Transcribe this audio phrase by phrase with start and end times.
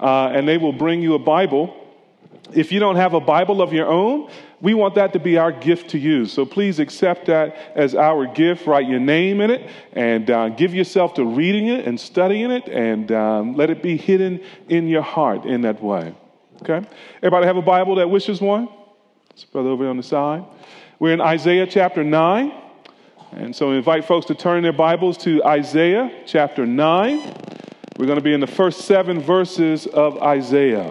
[0.00, 1.76] uh, and they will bring you a Bible.
[2.52, 4.30] If you don't have a Bible of your own,
[4.60, 6.26] we want that to be our gift to you.
[6.26, 8.66] So please accept that as our gift.
[8.66, 12.68] Write your name in it and uh, give yourself to reading it and studying it
[12.68, 16.14] and um, let it be hidden in your heart in that way.
[16.62, 16.86] Okay?
[17.18, 18.68] Everybody have a Bible that wishes one?
[19.30, 20.44] It's brother over on the side.
[20.98, 22.52] We're in Isaiah chapter 9.
[23.32, 27.34] And so invite folks to turn their Bibles to Isaiah chapter 9.
[28.00, 30.90] We're going to be in the first seven verses of Isaiah.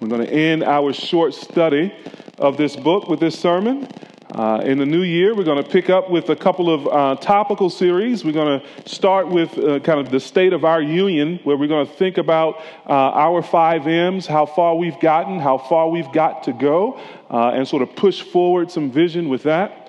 [0.00, 1.92] We're going to end our short study
[2.38, 3.88] of this book with this sermon.
[4.30, 7.20] Uh, in the new year, we're going to pick up with a couple of uh,
[7.20, 8.24] topical series.
[8.24, 11.66] We're going to start with uh, kind of the state of our union, where we're
[11.66, 16.12] going to think about uh, our five M's, how far we've gotten, how far we've
[16.12, 19.79] got to go, uh, and sort of push forward some vision with that.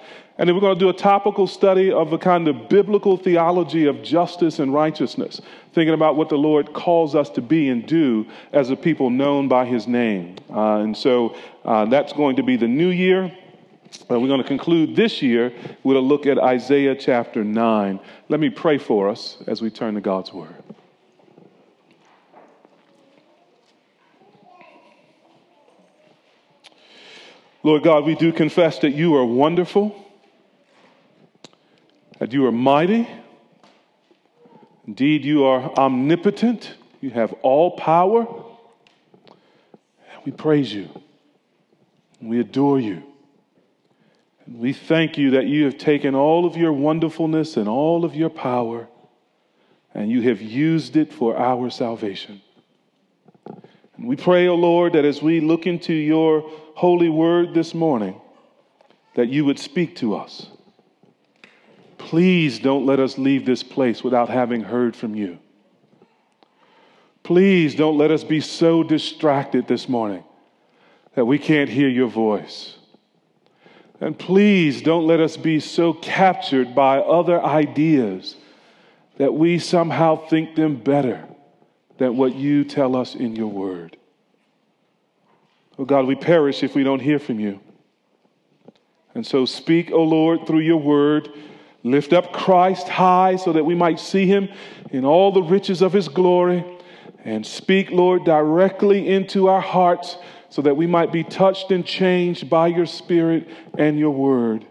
[0.42, 3.86] And then we're going to do a topical study of a kind of biblical theology
[3.86, 5.40] of justice and righteousness,
[5.72, 9.48] thinking about what the Lord calls us to be and do as a people known
[9.48, 10.38] by his name.
[10.50, 13.26] Uh, and so uh, that's going to be the new year.
[14.10, 18.00] And we're going to conclude this year with a look at Isaiah chapter 9.
[18.28, 20.56] Let me pray for us as we turn to God's word.
[27.62, 30.01] Lord God, we do confess that you are wonderful
[32.22, 33.10] that you are mighty.
[34.86, 36.76] Indeed, you are omnipotent.
[37.02, 38.28] You have all power.
[40.24, 40.88] We praise you.
[42.22, 43.02] We adore you.
[44.46, 48.16] And we thank you that you have taken all of your wonderfulness and all of
[48.16, 48.88] your power
[49.96, 52.40] and you have used it for our salvation.
[53.98, 56.44] And we pray, O oh Lord, that as we look into your
[56.76, 58.22] holy word this morning,
[59.16, 60.51] that you would speak to us
[62.12, 65.40] Please don't let us leave this place without having heard from you.
[67.24, 70.22] Please don't let us be so distracted this morning
[71.16, 72.76] that we can't hear your voice.
[74.02, 78.36] And please don't let us be so captured by other ideas
[79.16, 81.24] that we somehow think them better
[81.98, 83.96] than what you tell us in your word.
[85.80, 87.62] Oh God, we perish if we don't hear from you.
[89.16, 91.30] And so speak, O oh Lord, through your word
[91.84, 94.50] Lift up Christ high so that we might see him
[94.92, 96.64] in all the riches of his glory.
[97.24, 100.18] And speak, Lord, directly into our hearts
[100.50, 103.48] so that we might be touched and changed by your Spirit
[103.78, 104.66] and your word.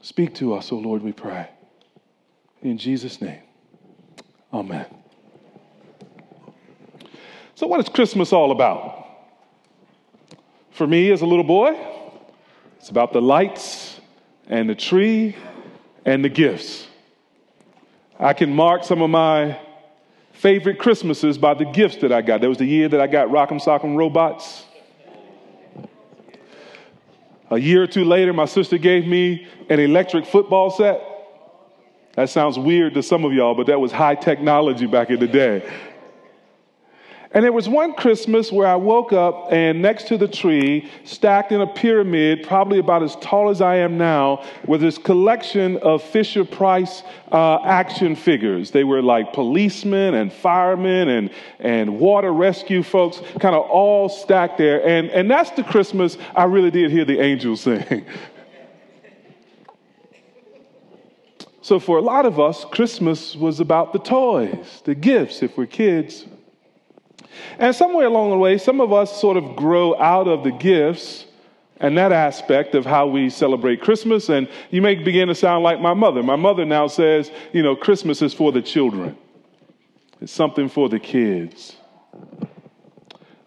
[0.00, 1.48] Speak to us, O Lord, we pray.
[2.62, 3.42] In Jesus' name,
[4.52, 4.86] amen.
[7.54, 9.06] So, what is Christmas all about?
[10.72, 11.78] For me, as a little boy,
[12.78, 13.93] it's about the lights
[14.48, 15.36] and the tree
[16.04, 16.86] and the gifts.
[18.18, 19.58] I can mark some of my
[20.32, 22.40] favorite Christmases by the gifts that I got.
[22.40, 24.64] There was the year that I got Rock'em Sock'em Robots.
[27.50, 31.00] A year or two later, my sister gave me an electric football set.
[32.14, 35.26] That sounds weird to some of y'all, but that was high technology back in the
[35.26, 35.68] day.
[37.34, 41.50] And there was one Christmas where I woke up and next to the tree, stacked
[41.50, 46.00] in a pyramid, probably about as tall as I am now, was this collection of
[46.00, 47.02] Fisher Price
[47.32, 48.70] uh, action figures.
[48.70, 54.56] They were like policemen and firemen and, and water rescue folks, kind of all stacked
[54.56, 54.86] there.
[54.86, 58.06] And, and that's the Christmas I really did hear the angels sing.
[61.62, 65.66] So, for a lot of us, Christmas was about the toys, the gifts, if we're
[65.66, 66.26] kids.
[67.58, 71.26] And somewhere along the way, some of us sort of grow out of the gifts
[71.78, 74.28] and that aspect of how we celebrate Christmas.
[74.28, 76.22] And you may begin to sound like my mother.
[76.22, 79.16] My mother now says, you know, Christmas is for the children,
[80.20, 81.76] it's something for the kids.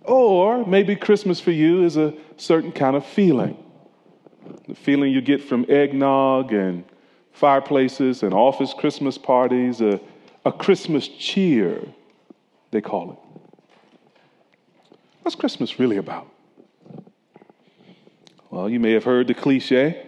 [0.03, 3.63] Or maybe Christmas for you is a certain kind of feeling
[4.67, 6.83] the feeling you get from eggnog and
[7.31, 9.99] fireplaces and office Christmas parties, a,
[10.45, 11.81] a Christmas cheer,
[12.71, 13.26] they call it.
[15.27, 16.31] What's Christmas really about?
[18.49, 20.01] Well, you may have heard the cliche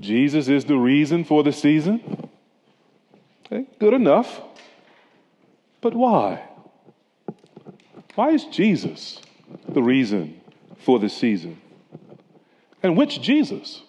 [0.00, 2.30] Jesus is the reason for the season.
[3.44, 4.40] Okay, good enough.
[5.82, 6.48] But why?
[8.14, 9.20] Why is Jesus
[9.68, 10.40] the reason
[10.78, 11.60] for the season?
[12.82, 13.82] And which Jesus?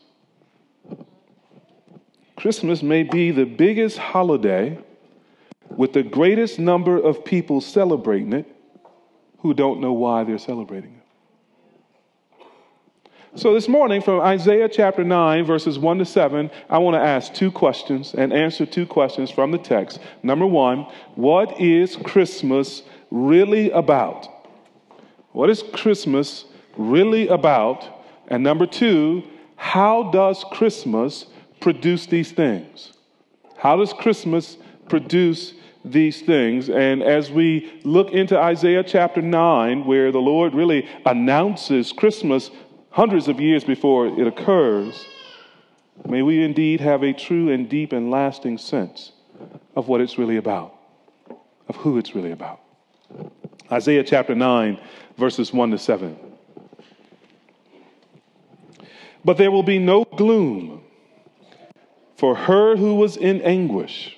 [2.35, 4.77] Christmas may be the biggest holiday
[5.69, 8.52] with the greatest number of people celebrating it,
[9.43, 11.03] who don't know why they're celebrating it.
[13.35, 17.33] So, this morning from Isaiah chapter 9, verses 1 to 7, I want to ask
[17.33, 19.99] two questions and answer two questions from the text.
[20.21, 24.27] Number one, what is Christmas really about?
[25.33, 26.45] What is Christmas
[26.77, 28.05] really about?
[28.27, 29.23] And number two,
[29.55, 31.25] how does Christmas
[31.59, 32.93] produce these things?
[33.57, 34.57] How does Christmas
[34.87, 35.53] produce
[35.85, 36.69] these things?
[36.69, 42.51] And as we look into Isaiah chapter 9, where the Lord really announces Christmas
[42.89, 45.05] hundreds of years before it occurs,
[46.07, 49.11] may we indeed have a true and deep and lasting sense
[49.75, 50.75] of what it's really about,
[51.67, 52.59] of who it's really about.
[53.71, 54.79] Isaiah chapter 9,
[55.17, 56.17] verses 1 to 7.
[59.25, 60.83] But there will be no gloom
[62.17, 64.17] for her who was in anguish.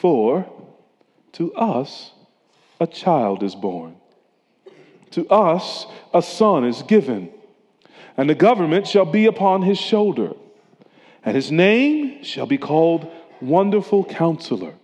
[0.00, 0.46] For
[1.32, 2.12] to us
[2.80, 3.96] a child is born,
[5.12, 7.30] to us a son is given,
[8.16, 10.32] and the government shall be upon his shoulder,
[11.24, 13.10] and his name shall be called
[13.40, 14.74] Wonderful Counselor,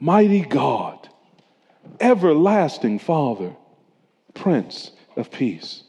[0.00, 1.08] Mighty God
[2.00, 3.54] everlasting Father,
[4.34, 5.83] Prince of Peace.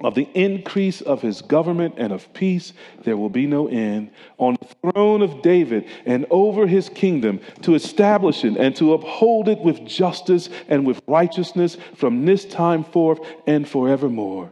[0.00, 2.72] Of the increase of his government and of peace,
[3.04, 7.76] there will be no end on the throne of David and over his kingdom to
[7.76, 13.20] establish it and to uphold it with justice and with righteousness from this time forth
[13.46, 14.50] and forevermore.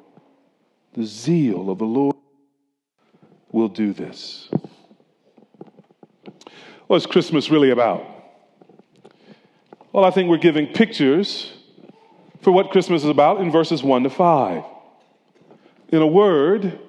[0.95, 2.17] The zeal of the Lord
[3.51, 4.49] will do this.
[6.87, 8.07] What's Christmas really about?
[9.93, 11.53] Well, I think we're giving pictures
[12.43, 14.65] for what Christmas is about in verses 1 to 5.
[15.93, 16.81] In a word,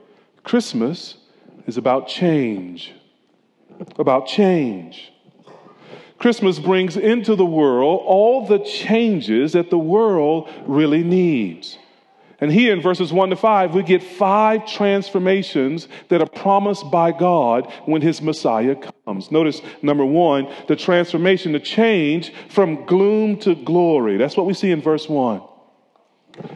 [0.44, 1.18] Christmas
[1.68, 2.94] is about change.
[3.98, 5.12] About change.
[6.18, 11.78] Christmas brings into the world all the changes that the world really needs.
[12.40, 17.12] And here in verses 1 to 5, we get five transformations that are promised by
[17.12, 19.32] God when his Messiah comes.
[19.32, 24.16] Notice number one, the transformation, the change from gloom to glory.
[24.16, 25.42] That's what we see in verse 1.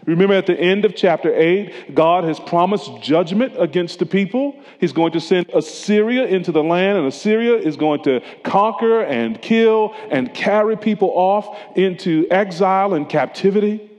[0.06, 4.60] Remember at the end of chapter 8, God has promised judgment against the people.
[4.80, 9.40] He's going to send Assyria into the land, and Assyria is going to conquer and
[9.42, 13.92] kill and carry people off into exile and captivity.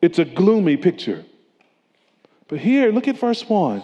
[0.00, 1.24] It's a gloomy picture.
[2.48, 3.82] But here, look at verse 1.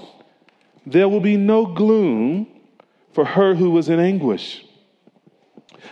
[0.86, 2.46] There will be no gloom
[3.12, 4.64] for her who was in anguish.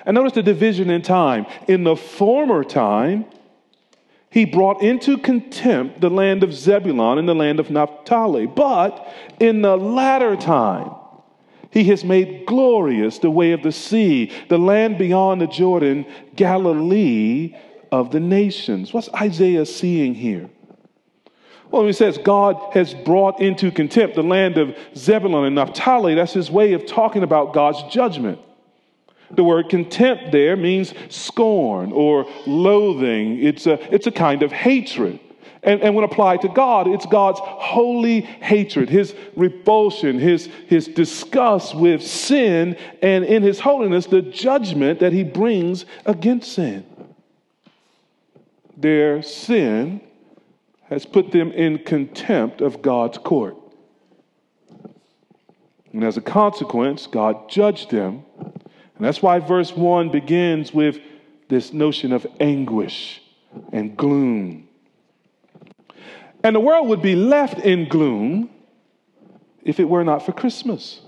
[0.07, 1.47] And notice the division in time.
[1.67, 3.27] In the former time,
[4.31, 8.47] he brought into contempt the land of Zebulun and the land of Naphtali.
[8.47, 10.93] But in the latter time,
[11.71, 16.07] he has made glorious the way of the sea, the land beyond the Jordan,
[16.37, 17.57] Galilee
[17.91, 18.93] of the nations.
[18.93, 20.49] What's Isaiah seeing here?
[21.71, 26.15] Well, he says God has brought into contempt the land of Zebulun and Naphtali.
[26.15, 28.41] That's his way of talking about God's judgment.
[29.33, 33.43] The word contempt there means scorn or loathing.
[33.43, 35.21] It's a, it's a kind of hatred.
[35.63, 41.75] And, and when applied to God, it's God's holy hatred, his repulsion, his, his disgust
[41.75, 46.85] with sin, and in his holiness, the judgment that he brings against sin
[48.81, 50.01] their sin
[50.89, 53.57] has put them in contempt of God's court.
[55.93, 58.25] And as a consequence, God judged them.
[59.01, 60.99] And that's why verse 1 begins with
[61.49, 63.23] this notion of anguish
[63.73, 64.69] and gloom.
[66.45, 68.51] And the world would be left in gloom
[69.63, 71.01] if it were not for Christmas.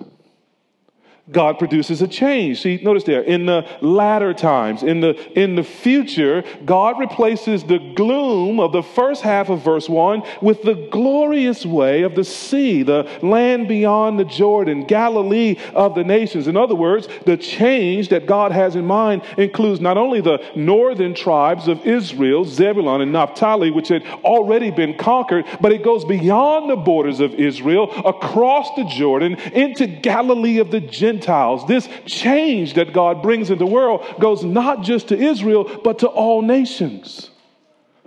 [1.31, 2.62] God produces a change.
[2.62, 7.79] See, notice there, in the latter times, in the, in the future, God replaces the
[7.95, 12.83] gloom of the first half of verse 1 with the glorious way of the sea,
[12.83, 16.49] the land beyond the Jordan, Galilee of the nations.
[16.49, 21.14] In other words, the change that God has in mind includes not only the northern
[21.14, 26.69] tribes of Israel, Zebulun and Naphtali, which had already been conquered, but it goes beyond
[26.69, 31.66] the borders of Israel, across the Jordan, into Galilee of the Gentiles Gentiles.
[31.66, 36.09] This change that God brings in the world goes not just to Israel, but to
[36.09, 37.31] all nations,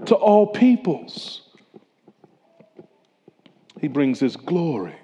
[0.05, 1.41] to all peoples.
[3.79, 4.95] He brings His glory,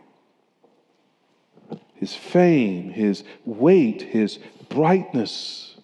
[1.96, 4.40] His fame, His weight, His
[4.70, 5.76] brightness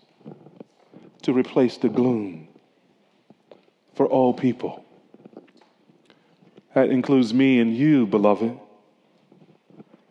[1.23, 2.47] to replace the gloom
[3.93, 4.83] for all people.
[6.73, 8.57] That includes me and you, beloved.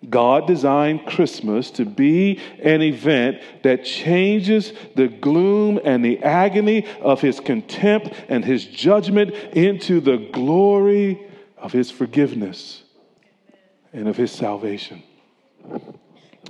[0.08, 7.20] God designed Christmas to be an event that changes the gloom and the agony of
[7.20, 12.82] his contempt and his judgment into the glory of his forgiveness
[13.92, 15.02] and of his salvation.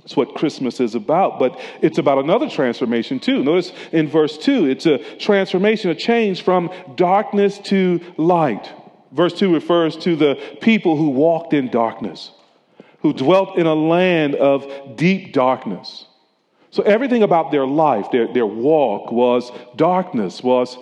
[0.04, 3.42] It's what Christmas is about, but it's about another transformation too.
[3.42, 8.72] Notice in verse 2, it's a transformation, a change from darkness to light.
[9.12, 12.30] Verse 2 refers to the people who walked in darkness
[13.06, 16.06] who dwelt in a land of deep darkness.
[16.72, 20.76] So everything about their life, their, their walk was darkness, was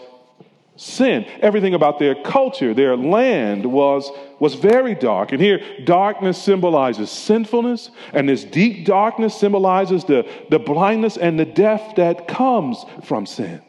[0.77, 1.27] sin.
[1.41, 5.33] Everything about their culture, their land was, was very dark.
[5.33, 11.45] And here, darkness symbolizes sinfulness, and this deep darkness symbolizes the, the blindness and the
[11.45, 13.61] death that comes from sin.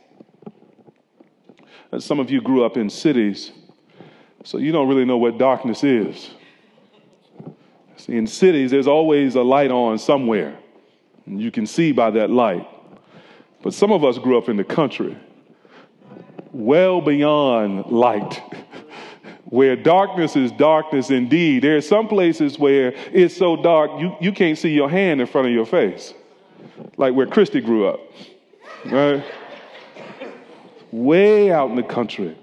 [1.99, 3.51] Some of you grew up in cities,
[4.45, 6.29] so you don't really know what darkness is.
[8.07, 10.57] In cities, there's always a light on somewhere.
[11.25, 12.67] And you can see by that light.
[13.63, 15.17] But some of us grew up in the country,
[16.51, 18.43] well beyond light,
[19.45, 21.63] where darkness is darkness indeed.
[21.63, 25.25] There are some places where it's so dark you, you can't see your hand in
[25.25, 26.13] front of your face,
[26.97, 27.99] like where Christy grew up,
[28.85, 29.23] right?
[30.91, 32.37] Way out in the country.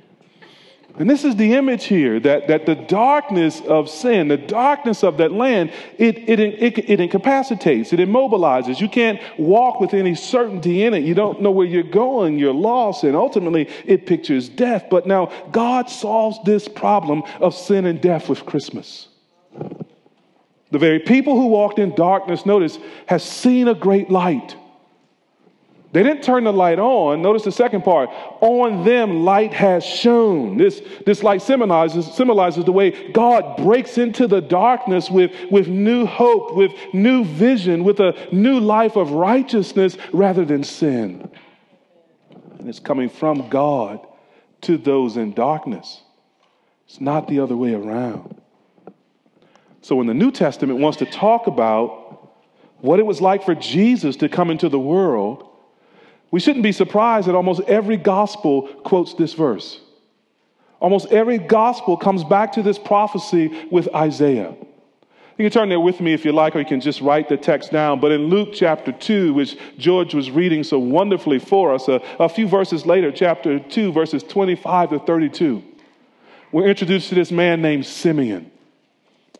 [0.99, 5.17] And this is the image here that, that the darkness of sin, the darkness of
[5.17, 8.79] that land, it, it, it, it, incapacitates, it immobilizes.
[8.79, 11.03] You can't walk with any certainty in it.
[11.03, 14.87] You don't know where you're going, you're lost, and ultimately it pictures death.
[14.91, 19.09] But now God solves this problem of sin and death with Christmas.
[20.73, 24.57] The very people who walked in darkness, notice, has seen a great light.
[25.93, 27.21] They didn't turn the light on.
[27.21, 28.09] Notice the second part.
[28.41, 30.57] On them light has shone.
[30.57, 36.07] This, this light symbolizes, symbolizes the way God breaks into the darkness with, with new
[36.07, 41.31] hope, with new vision, with a new life of righteousness rather than sin.
[42.59, 44.07] And it's coming from God
[44.63, 46.01] to those in darkness.
[46.87, 48.41] It's not the other way around.
[49.83, 52.33] So when the New Testament wants to talk about
[52.79, 55.51] what it was like for Jesus to come into the world,
[56.33, 59.79] we shouldn't be surprised that almost every gospel quotes this verse.
[60.81, 64.57] Almost every gospel comes back to this prophecy with Isaiah.
[65.39, 67.37] You can turn there with me if you like, or you can just write the
[67.37, 68.01] text down.
[68.01, 72.29] But in Luke chapter 2, which George was reading so wonderfully for us, a, a
[72.29, 75.63] few verses later, chapter 2, verses 25 to 32,
[76.51, 78.51] we're introduced to this man named Simeon,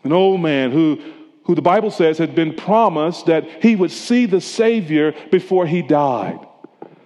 [0.05, 1.01] an old man who,
[1.45, 5.81] who the Bible says had been promised that he would see the Savior before he
[5.81, 6.39] died.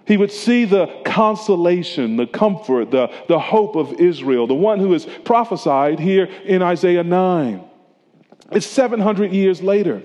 [0.07, 4.93] He would see the consolation, the comfort, the, the hope of Israel, the one who
[4.93, 7.63] is prophesied here in Isaiah 9.
[8.51, 10.01] It's 700 years later.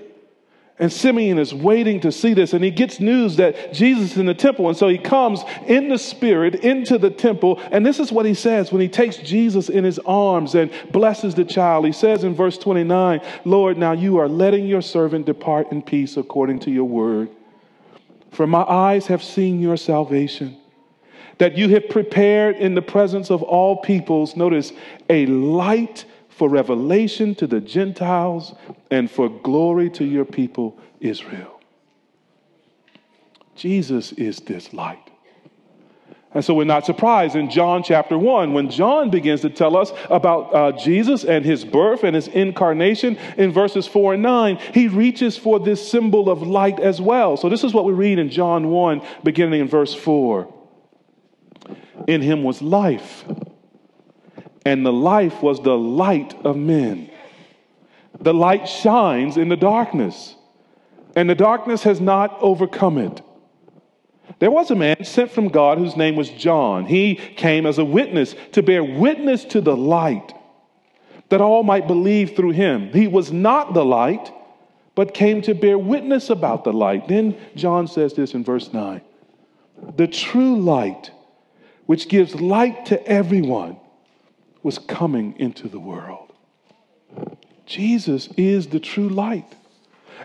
[0.79, 4.25] And Simeon is waiting to see this, and he gets news that Jesus is in
[4.25, 4.67] the temple.
[4.67, 7.61] And so he comes in the spirit into the temple.
[7.71, 11.35] And this is what he says when he takes Jesus in his arms and blesses
[11.35, 11.85] the child.
[11.85, 16.17] He says in verse 29 Lord, now you are letting your servant depart in peace
[16.17, 17.29] according to your word.
[18.33, 20.57] For my eyes have seen your salvation,
[21.37, 24.71] that you have prepared in the presence of all peoples, notice,
[25.09, 28.55] a light for revelation to the Gentiles
[28.89, 31.61] and for glory to your people, Israel.
[33.55, 35.02] Jesus is this light.
[36.33, 39.91] And so we're not surprised in John chapter 1 when John begins to tell us
[40.09, 44.57] about uh, Jesus and his birth and his incarnation in verses 4 and 9.
[44.73, 47.37] He reaches for this symbol of light as well.
[47.37, 50.51] So this is what we read in John 1, beginning in verse 4.
[52.07, 53.23] In him was life,
[54.65, 57.09] and the life was the light of men.
[58.19, 60.35] The light shines in the darkness
[61.15, 63.21] and the darkness has not overcome it.
[64.39, 66.85] There was a man sent from God whose name was John.
[66.85, 70.33] He came as a witness to bear witness to the light,
[71.29, 72.91] that all might believe through him.
[72.91, 74.31] He was not the light,
[74.95, 77.07] but came to bear witness about the light.
[77.07, 79.01] Then John says this in verse 9
[79.95, 81.11] The true light,
[81.85, 83.77] which gives light to everyone,
[84.61, 86.31] was coming into the world.
[87.65, 89.55] Jesus is the true light.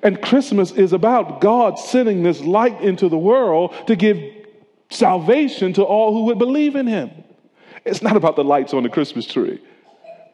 [0.02, 4.22] And Christmas is about God sending this light into the world to give
[4.90, 7.10] salvation to all who would believe in Him.
[7.84, 9.60] It's not about the lights on the Christmas tree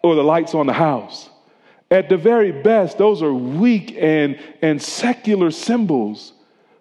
[0.02, 1.30] or the lights on the house.
[1.90, 6.33] At the very best, those are weak and, and secular symbols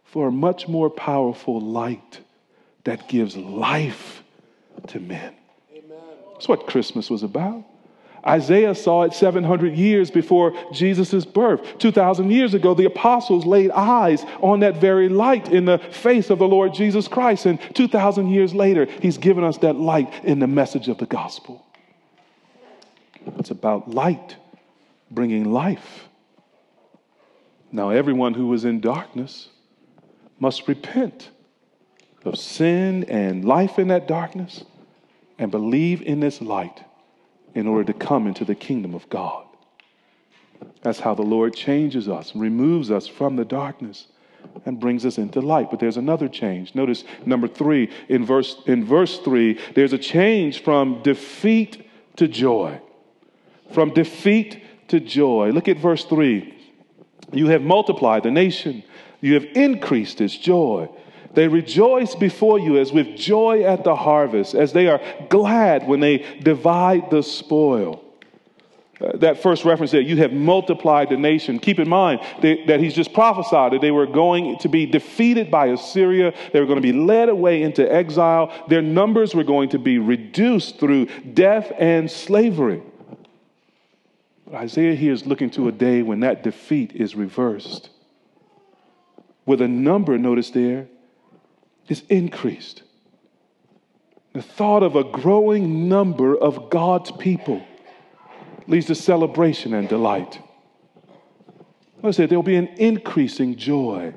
[0.04, 2.20] for a much more powerful light
[2.84, 4.24] that gives life
[4.88, 5.34] to men.
[5.72, 5.98] Amen.
[6.34, 7.64] That's what Christmas was about.
[8.26, 11.78] Isaiah saw it 700 years before Jesus' birth.
[11.80, 16.40] 2,000 years ago, the apostles laid eyes on that very light in the face of
[16.40, 17.46] the Lord Jesus Christ.
[17.46, 21.66] And 2,000 years later, he's given us that light in the message of the gospel.
[23.38, 24.38] It's about light
[25.12, 26.08] bringing life.
[27.72, 29.50] Now, everyone who is in darkness
[30.40, 31.30] must repent
[32.24, 34.64] of sin and life in that darkness
[35.38, 36.84] and believe in this light
[37.56, 39.46] in order to come into the kingdom of God.
[40.82, 44.08] That's how the Lord changes us, removes us from the darkness,
[44.66, 45.70] and brings us into light.
[45.70, 46.76] But there's another change.
[46.76, 52.80] Notice number three, in verse, in verse three, there's a change from defeat to joy.
[53.74, 55.52] From defeat to joy.
[55.52, 56.54] Look at verse three.
[57.32, 58.84] You have multiplied the nation,
[59.22, 60.90] you have increased its joy.
[61.34, 66.00] They rejoice before you as with joy at the harvest, as they are glad when
[66.00, 68.04] they divide the spoil.
[69.02, 71.60] Uh, that first reference there, you have multiplied the nation.
[71.60, 75.50] Keep in mind that, that he's just prophesied that they were going to be defeated
[75.50, 76.34] by Assyria.
[76.54, 78.54] They were going to be led away into exile.
[78.70, 82.84] Their numbers were going to be reduced through death and slavery.
[84.46, 87.90] But Isaiah here is looking to a day when that defeat is reversed.
[89.46, 90.88] With a number, notice there,
[91.88, 92.84] is increased.
[94.34, 97.64] The thought of a growing number of God's people
[98.68, 100.40] leads to celebration and delight.
[102.04, 104.14] I said there'll be an increasing joy.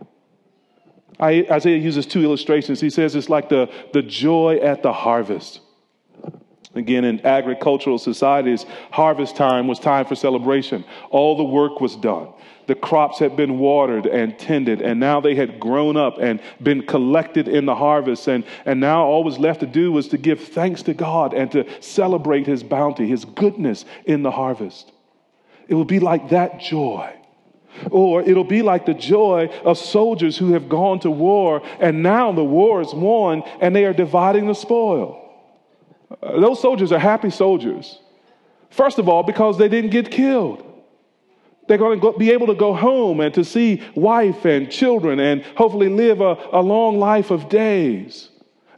[1.21, 2.81] I, Isaiah uses two illustrations.
[2.81, 5.61] He says it's like the, the joy at the harvest.
[6.75, 10.85] Again, in agricultural societies, harvest time was time for celebration.
[11.11, 12.29] All the work was done.
[12.67, 16.85] The crops had been watered and tended, and now they had grown up and been
[16.85, 18.27] collected in the harvest.
[18.27, 21.51] And, and now all was left to do was to give thanks to God and
[21.53, 24.93] to celebrate His bounty, His goodness in the harvest.
[25.69, 27.15] It will be like that joy.
[27.91, 32.33] Or it'll be like the joy of soldiers who have gone to war, and now
[32.33, 35.23] the war is won, and they are dividing the spoil.
[36.23, 38.01] Uh, those soldiers are happy soldiers.
[38.71, 40.65] First of all, because they didn't get killed.
[41.67, 45.43] They're going to be able to go home and to see wife and children and
[45.57, 48.29] hopefully live a, a long life of days.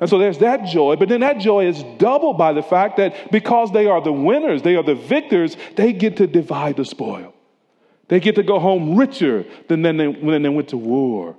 [0.01, 3.33] And so there's that joy, but then that joy is doubled by the fact that
[3.33, 7.35] because they are the winners, they are the victors, they get to divide the spoil.
[8.07, 11.37] They get to go home richer than when they, when they went to war.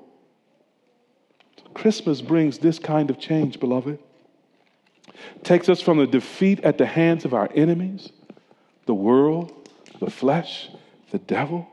[1.74, 4.00] Christmas brings this kind of change, beloved
[5.44, 8.12] takes us from the defeat at the hands of our enemies,
[8.86, 10.70] the world, the flesh,
[11.12, 11.68] the devil,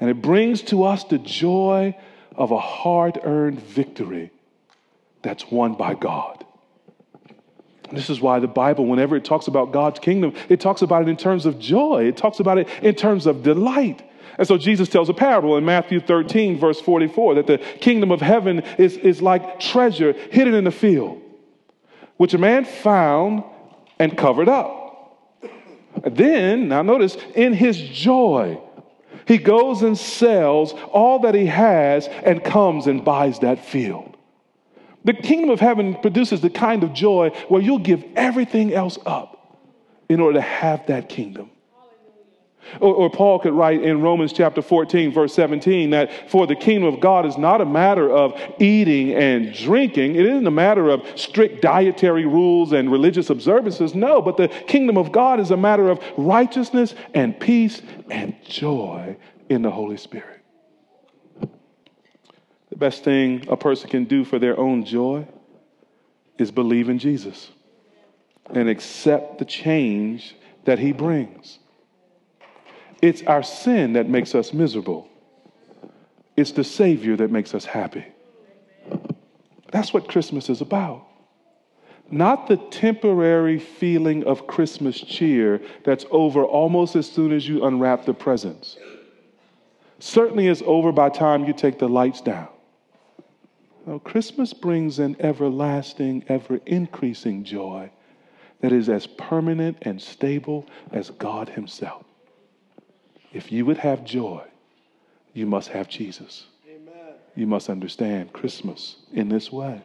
[0.00, 1.96] and it brings to us the joy
[2.34, 4.30] of a hard earned victory
[5.22, 6.44] that's won by God.
[7.92, 11.08] This is why the Bible, whenever it talks about God's kingdom, it talks about it
[11.08, 12.04] in terms of joy.
[12.04, 14.02] It talks about it in terms of delight.
[14.38, 18.20] And so Jesus tells a parable in Matthew 13, verse 44, that the kingdom of
[18.20, 21.22] heaven is, is like treasure hidden in the field
[22.16, 23.44] which a man found
[23.98, 24.85] and covered up.
[26.04, 28.60] Then, now notice, in his joy,
[29.26, 34.16] he goes and sells all that he has and comes and buys that field.
[35.04, 39.58] The kingdom of heaven produces the kind of joy where you'll give everything else up
[40.08, 41.50] in order to have that kingdom.
[42.80, 46.92] Or, or, Paul could write in Romans chapter 14, verse 17, that for the kingdom
[46.92, 50.16] of God is not a matter of eating and drinking.
[50.16, 53.94] It isn't a matter of strict dietary rules and religious observances.
[53.94, 59.16] No, but the kingdom of God is a matter of righteousness and peace and joy
[59.48, 60.42] in the Holy Spirit.
[62.70, 65.26] The best thing a person can do for their own joy
[66.38, 67.50] is believe in Jesus
[68.50, 71.58] and accept the change that he brings.
[73.02, 75.08] It's our sin that makes us miserable.
[76.36, 78.04] It's the Savior that makes us happy.
[79.72, 81.06] That's what Christmas is about.
[82.10, 88.04] Not the temporary feeling of Christmas cheer that's over almost as soon as you unwrap
[88.04, 88.76] the presents.
[89.98, 92.48] Certainly is over by time you take the lights down.
[93.86, 97.90] No, Christmas brings an everlasting, ever increasing joy
[98.60, 102.04] that is as permanent and stable as God Himself.
[103.32, 104.42] If you would have joy,
[105.32, 106.46] you must have Jesus.
[106.68, 107.14] Amen.
[107.34, 109.82] You must understand Christmas in this way.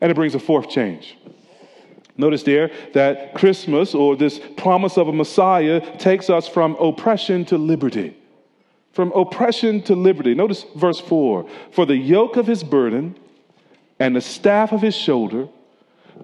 [0.00, 1.16] And it brings a fourth change.
[2.16, 7.56] Notice there that Christmas, or this promise of a Messiah, takes us from oppression to
[7.56, 8.16] liberty.
[8.92, 10.34] From oppression to liberty.
[10.34, 13.16] Notice verse 4 For the yoke of his burden
[14.00, 15.48] and the staff of his shoulder,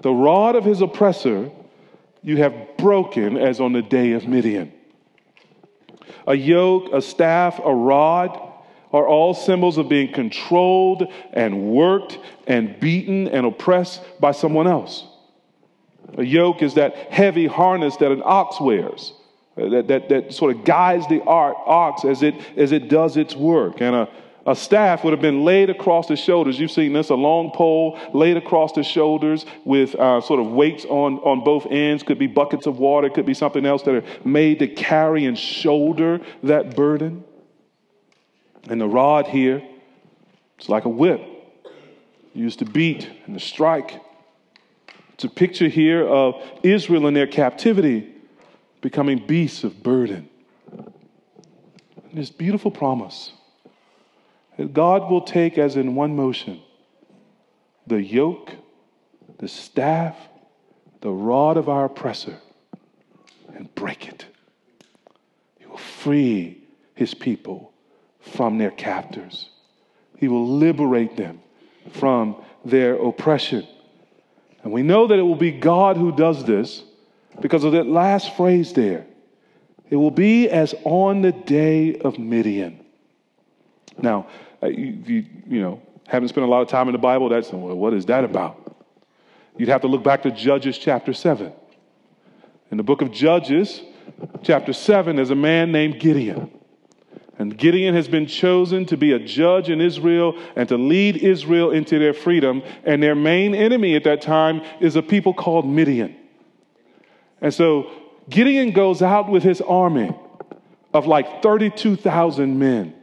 [0.03, 1.51] the rod of his oppressor,
[2.23, 4.73] you have broken as on the day of Midian.
[6.27, 8.41] A yoke, a staff, a rod
[8.93, 15.05] are all symbols of being controlled and worked and beaten and oppressed by someone else.
[16.17, 19.13] A yoke is that heavy harness that an ox wears.
[19.57, 23.35] Uh, that, that, that sort of guides the ox as it, as it does its
[23.37, 23.81] work.
[23.81, 24.09] And a,
[24.47, 26.59] a staff would have been laid across the shoulders.
[26.59, 30.85] You've seen this, a long pole laid across the shoulders with uh, sort of weights
[30.85, 32.03] on, on both ends.
[32.03, 35.39] Could be buckets of water, could be something else that are made to carry and
[35.39, 37.25] shoulder that burden.
[38.69, 39.63] And the rod here,
[40.59, 41.23] it's like a whip
[42.35, 44.01] used to beat and to strike.
[45.15, 48.13] It's a picture here of Israel in their captivity
[48.81, 50.29] becoming beasts of burden.
[50.73, 50.93] And
[52.13, 53.33] this beautiful promise
[54.73, 56.61] God will take as in one motion
[57.87, 58.53] the yoke,
[59.39, 60.17] the staff,
[61.01, 62.39] the rod of our oppressor,
[63.55, 64.25] and break it.
[65.59, 66.63] He will free
[66.95, 67.73] his people
[68.21, 69.51] from their captors.
[70.17, 71.41] He will liberate them
[71.93, 73.67] from their oppression.
[74.63, 76.83] And we know that it will be God who does this
[77.41, 79.05] because of that last phrase there.
[79.91, 82.84] It will be as on the day of Midian.
[83.99, 84.29] Now,
[84.63, 87.53] uh, you, you, you know, haven't spent a lot of time in the Bible, that's,
[87.53, 88.77] well, what is that about?
[89.57, 91.53] You'd have to look back to Judges chapter 7.
[92.71, 93.83] In the book of Judges,
[94.43, 96.51] chapter 7, there's a man named Gideon.
[97.39, 101.71] And Gideon has been chosen to be a judge in Israel and to lead Israel
[101.71, 102.63] into their freedom.
[102.85, 106.15] And their main enemy at that time is a people called Midian.
[107.41, 107.91] And so
[108.29, 110.17] Gideon goes out with his army
[110.93, 112.95] of like 32,000 men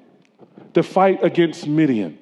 [0.73, 2.17] to fight against Midian.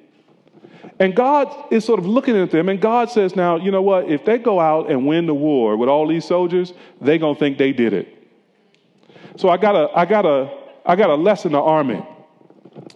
[0.98, 4.10] And God is sort of looking at them, and God says, Now, you know what?
[4.10, 7.38] If they go out and win the war with all these soldiers, they're going to
[7.38, 8.08] think they did it.
[9.36, 10.50] So I got a, I got a,
[10.84, 12.04] I got a lesson the army.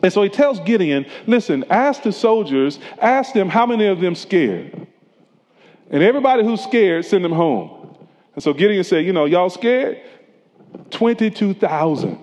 [0.02, 4.14] And so he tells Gideon, listen, ask the soldiers, ask them how many of them
[4.14, 4.86] scared.
[5.90, 7.96] And everybody who's scared, send them home.
[8.34, 10.00] And so Gideon said, you know, y'all scared?
[10.90, 12.18] 22,000.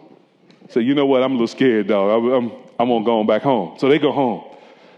[0.70, 1.24] So you know what?
[1.24, 2.24] I'm a little scared, dog.
[2.24, 3.78] I'm, I'm, I'm going to go on back home.
[3.78, 4.44] So they go home.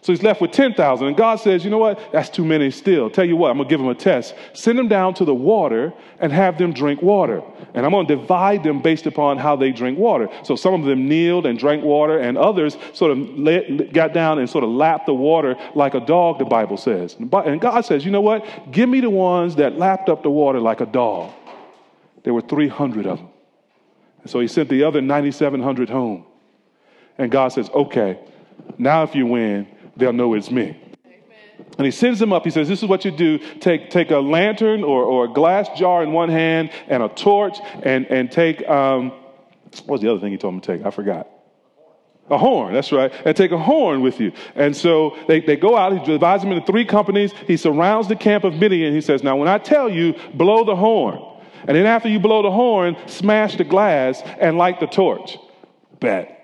[0.01, 1.07] So he's left with 10,000.
[1.07, 1.97] And God says, you know what?
[2.11, 3.09] That's too many still.
[3.09, 4.35] Tell you what, I'm going to give them a test.
[4.51, 7.41] Send them down to the water and have them drink water.
[7.73, 10.27] And I'm going to divide them based upon how they drink water.
[10.43, 14.39] So some of them kneeled and drank water, and others sort of let, got down
[14.39, 17.15] and sort of lapped the water like a dog, the Bible says.
[17.15, 18.45] And God says, you know what?
[18.73, 21.31] Give me the ones that lapped up the water like a dog.
[22.23, 23.29] There were 300 of them.
[24.21, 26.25] And so he sent the other 9,700 home.
[27.17, 28.19] And God says, okay,
[28.77, 30.79] now if you win, they'll know it's me.
[31.77, 32.43] And he sends them up.
[32.43, 35.69] He says, This is what you do take, take a lantern or, or a glass
[35.77, 39.09] jar in one hand and a torch, and, and take, um,
[39.85, 40.85] what was the other thing he told me to take?
[40.85, 41.27] I forgot.
[42.29, 43.11] A horn, that's right.
[43.25, 44.31] And take a horn with you.
[44.55, 47.33] And so they, they go out, he divides them into three companies.
[47.47, 48.93] He surrounds the camp of Midian.
[48.93, 51.21] He says, Now, when I tell you, blow the horn.
[51.67, 55.37] And then after you blow the horn, smash the glass and light the torch.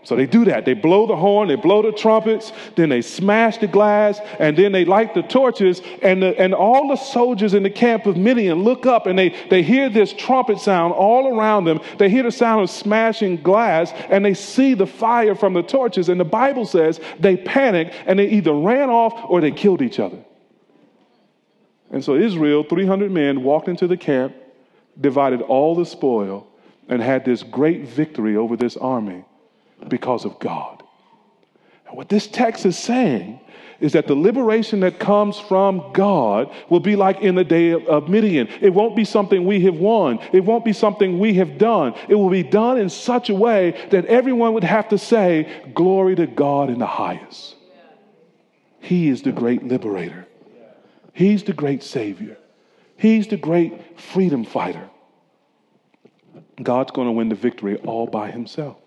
[0.04, 0.64] So they do that.
[0.64, 4.72] They blow the horn, they blow the trumpets, then they smash the glass, and then
[4.72, 5.82] they light the torches.
[6.02, 9.36] And, the, and all the soldiers in the camp of Midian look up and they,
[9.50, 11.82] they hear this trumpet sound all around them.
[11.98, 16.08] They hear the sound of smashing glass, and they see the fire from the torches.
[16.08, 20.00] And the Bible says they panicked and they either ran off or they killed each
[20.00, 20.24] other.
[21.92, 24.34] And so Israel, 300 men, walked into the camp,
[25.00, 26.48] divided all the spoil,
[26.88, 29.26] and had this great victory over this army
[29.88, 30.84] because of God.
[31.88, 33.40] And what this text is saying
[33.80, 38.10] is that the liberation that comes from God will be like in the day of
[38.10, 38.48] Midian.
[38.62, 41.94] It won't be something we have won, it won't be something we have done.
[42.08, 46.16] It will be done in such a way that everyone would have to say, Glory
[46.16, 47.56] to God in the highest.
[48.80, 50.28] He is the great liberator,
[51.14, 52.38] He's the great Savior,
[52.98, 54.90] He's the great freedom fighter.
[56.62, 58.79] God's going to win the victory all by Himself.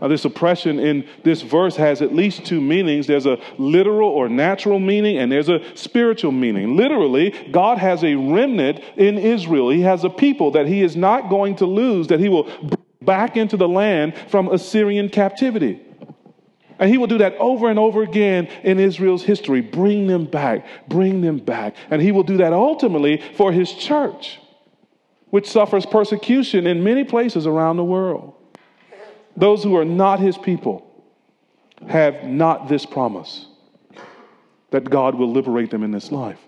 [0.00, 3.06] Now, this oppression in this verse has at least two meanings.
[3.06, 6.76] There's a literal or natural meaning, and there's a spiritual meaning.
[6.76, 9.70] Literally, God has a remnant in Israel.
[9.70, 12.84] He has a people that He is not going to lose, that He will bring
[13.00, 15.80] back into the land from Assyrian captivity.
[16.78, 19.62] And He will do that over and over again in Israel's history.
[19.62, 21.74] Bring them back, bring them back.
[21.88, 24.40] And He will do that ultimately for His church,
[25.30, 28.35] which suffers persecution in many places around the world.
[29.36, 30.82] Those who are not his people
[31.88, 33.46] have not this promise
[34.70, 36.40] that God will liberate them in this life.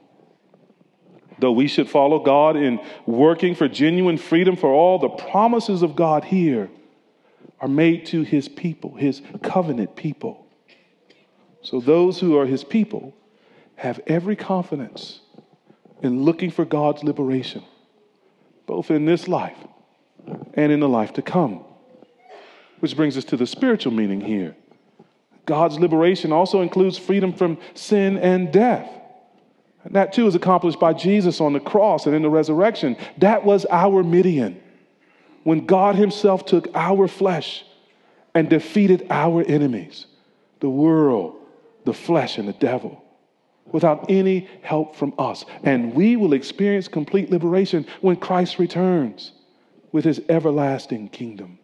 [1.38, 5.94] Though we should follow God in working for genuine freedom for all, the promises of
[5.94, 6.68] God here
[7.60, 10.46] are made to his people, his covenant people.
[11.62, 13.14] So those who are his people
[13.76, 15.20] have every confidence
[16.02, 17.62] in looking for God's liberation,
[18.66, 19.58] both in this life
[20.54, 21.64] and in the life to come.
[22.80, 24.56] Which brings us to the spiritual meaning here.
[25.46, 28.88] God's liberation also includes freedom from sin and death.
[29.84, 32.96] And that too is accomplished by Jesus on the cross and in the resurrection.
[33.16, 34.60] That was our Midian.
[35.44, 37.64] When God Himself took our flesh
[38.34, 40.06] and defeated our enemies,
[40.60, 41.36] the world,
[41.84, 43.02] the flesh, and the devil,
[43.72, 45.44] without any help from us.
[45.62, 49.32] And we will experience complete liberation when Christ returns
[49.92, 51.58] with His everlasting kingdom.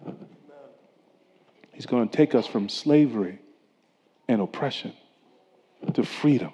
[1.74, 3.40] He's going to take us from slavery
[4.28, 4.92] and oppression
[5.92, 6.52] to freedom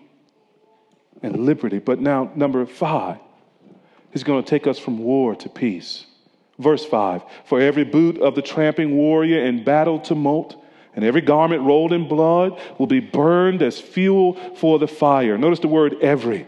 [1.23, 1.79] and liberty.
[1.79, 3.19] But now, number five,
[4.13, 6.07] He's going to take us from war to peace.
[6.59, 10.63] Verse 5 For every boot of the tramping warrior in battle tumult,
[10.95, 15.39] and every garment rolled in blood will be burned as fuel for the fire.
[15.39, 16.47] Notice the word every.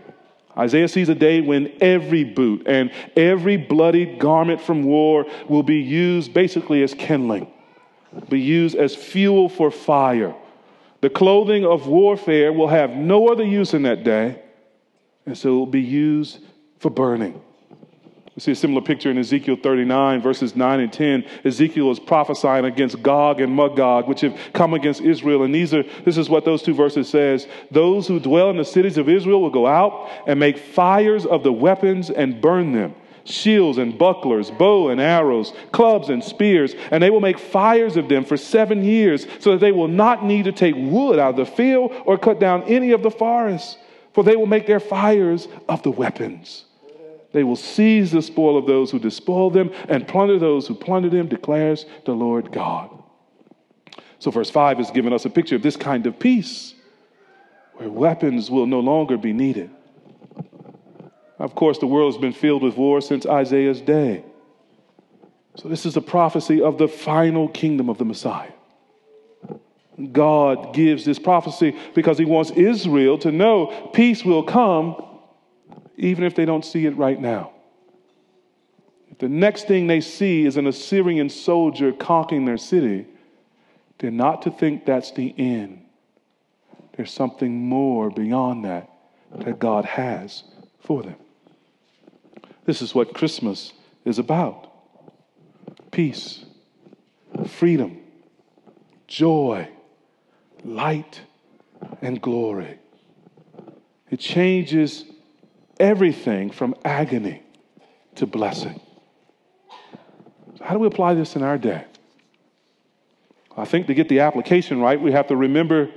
[0.58, 5.80] Isaiah sees a day when every boot and every bloodied garment from war will be
[5.80, 7.46] used basically as kindling
[8.29, 10.35] be used as fuel for fire.
[11.01, 14.40] The clothing of warfare will have no other use in that day,
[15.27, 16.38] and so it will be used
[16.79, 17.40] for burning.
[18.35, 21.25] We see a similar picture in Ezekiel 39, verses 9 and 10.
[21.44, 25.42] Ezekiel is prophesying against Gog and Magog, which have come against Israel.
[25.42, 27.46] And these are, this is what those two verses says.
[27.70, 31.42] Those who dwell in the cities of Israel will go out and make fires of
[31.42, 37.02] the weapons and burn them shields and bucklers, bow and arrows, clubs and spears, and
[37.02, 40.44] they will make fires of them for seven years, so that they will not need
[40.44, 43.76] to take wood out of the field or cut down any of the forests,
[44.12, 46.64] for they will make their fires of the weapons.
[47.32, 51.08] They will seize the spoil of those who despoil them and plunder those who plunder
[51.08, 52.90] them, declares the Lord God.
[54.18, 56.74] So, verse 5 is given us a picture of this kind of peace
[57.74, 59.70] where weapons will no longer be needed
[61.42, 64.24] of course, the world has been filled with war since Isaiah's day.
[65.57, 68.52] So, this is a prophecy of the final kingdom of the Messiah.
[70.12, 75.05] God gives this prophecy because he wants Israel to know peace will come
[75.96, 77.50] even if they don't see it right now.
[79.11, 83.07] If the next thing they see is an Assyrian soldier conquering their city,
[83.98, 85.85] they're not to think that's the end.
[86.96, 88.88] There's something more beyond that
[89.40, 90.44] that God has
[90.81, 91.16] for them.
[92.64, 93.72] This is what Christmas
[94.05, 94.68] is about
[95.90, 96.44] peace,
[97.46, 97.98] freedom,
[99.07, 99.68] joy,
[100.64, 101.20] light,
[102.01, 102.79] and glory.
[104.11, 105.05] It changes
[105.79, 107.42] everything from agony
[108.14, 108.81] to blessing.
[110.61, 111.85] How do we apply this in our day?
[113.57, 115.90] I think to get the application right, we have to remember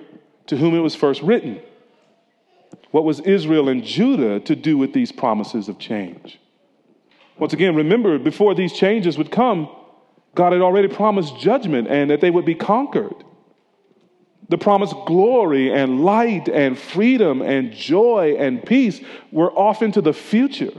[0.47, 1.61] to whom it was first written.
[2.91, 6.39] What was Israel and Judah to do with these promises of change?
[7.37, 9.69] Once again, remember, before these changes would come,
[10.35, 13.23] God had already promised judgment and that they would be conquered.
[14.47, 20.13] The promised glory and light and freedom and joy and peace were off into the
[20.13, 20.73] future.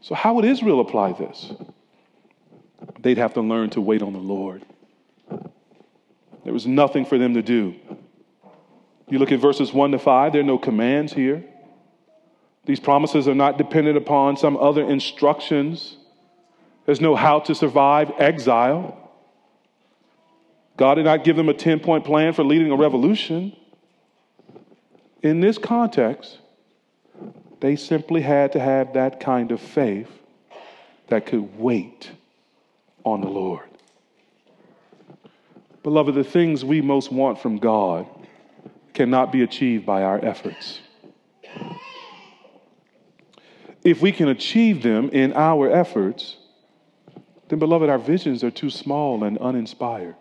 [0.00, 1.52] So, how would Israel apply this?
[3.00, 4.64] They'd have to learn to wait on the Lord.
[6.44, 7.74] There was nothing for them to do.
[9.08, 11.44] You look at verses 1 to 5, there are no commands here.
[12.64, 15.96] These promises are not dependent upon some other instructions.
[16.86, 18.98] There's no how to survive exile.
[20.76, 23.56] God did not give them a 10 point plan for leading a revolution.
[25.22, 26.38] in this context,
[27.60, 30.08] they simply had to have that kind of faith
[31.08, 32.10] that could wait
[33.04, 33.68] on the Lord.
[35.82, 38.06] Beloved, the things we most want from God
[38.94, 40.80] cannot be achieved by our efforts.
[43.84, 46.36] If we can achieve them in our efforts,
[47.48, 50.14] then, beloved, our visions are too small and uninspired.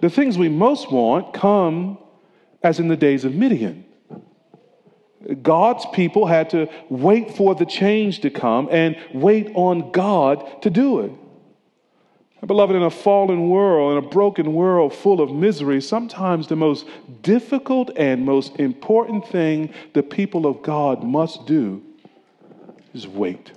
[0.00, 1.98] The things we most want come
[2.62, 3.84] as in the days of Midian.
[5.42, 10.70] God's people had to wait for the change to come and wait on God to
[10.70, 11.12] do it.
[12.44, 16.86] Beloved, in a fallen world, in a broken world full of misery, sometimes the most
[17.22, 21.80] difficult and most important thing the people of God must do
[22.92, 23.52] is wait.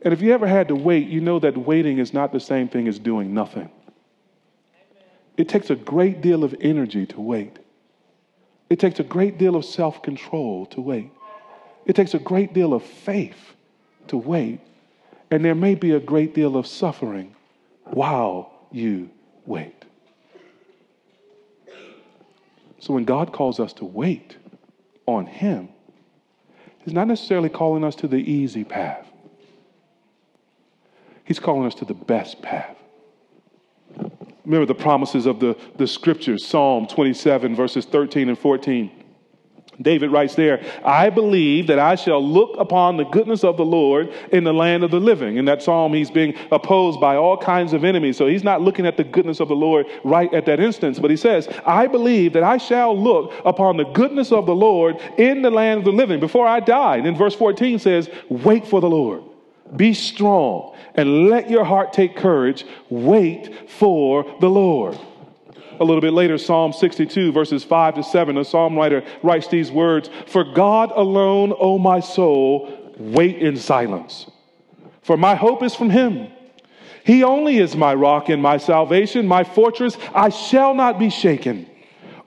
[0.00, 2.68] And if you ever had to wait, you know that waiting is not the same
[2.68, 3.70] thing as doing nothing.
[5.36, 7.58] It takes a great deal of energy to wait.
[8.70, 11.10] It takes a great deal of self control to wait.
[11.84, 13.54] It takes a great deal of faith
[14.08, 14.60] to wait.
[15.30, 17.34] And there may be a great deal of suffering
[17.84, 19.10] while you
[19.46, 19.84] wait.
[22.80, 24.36] So when God calls us to wait
[25.06, 25.68] on Him,
[26.84, 29.06] He's not necessarily calling us to the easy path,
[31.24, 32.76] He's calling us to the best path.
[34.44, 38.97] Remember the promises of the, the scriptures, Psalm 27, verses 13 and 14.
[39.80, 44.12] David writes there, I believe that I shall look upon the goodness of the Lord
[44.32, 45.36] in the land of the living.
[45.36, 48.16] In that psalm, he's being opposed by all kinds of enemies.
[48.16, 50.98] So he's not looking at the goodness of the Lord right at that instance.
[50.98, 54.96] But he says, I believe that I shall look upon the goodness of the Lord
[55.16, 56.96] in the land of the living before I die.
[56.96, 59.22] And then verse 14 says, Wait for the Lord.
[59.76, 62.64] Be strong and let your heart take courage.
[62.88, 64.98] Wait for the Lord
[65.80, 69.70] a little bit later, Psalm 62, verses 5 to 7, the psalm writer writes these
[69.70, 74.30] words For God alone, O my soul, wait in silence.
[75.02, 76.28] For my hope is from him.
[77.04, 79.96] He only is my rock and my salvation, my fortress.
[80.14, 81.66] I shall not be shaken.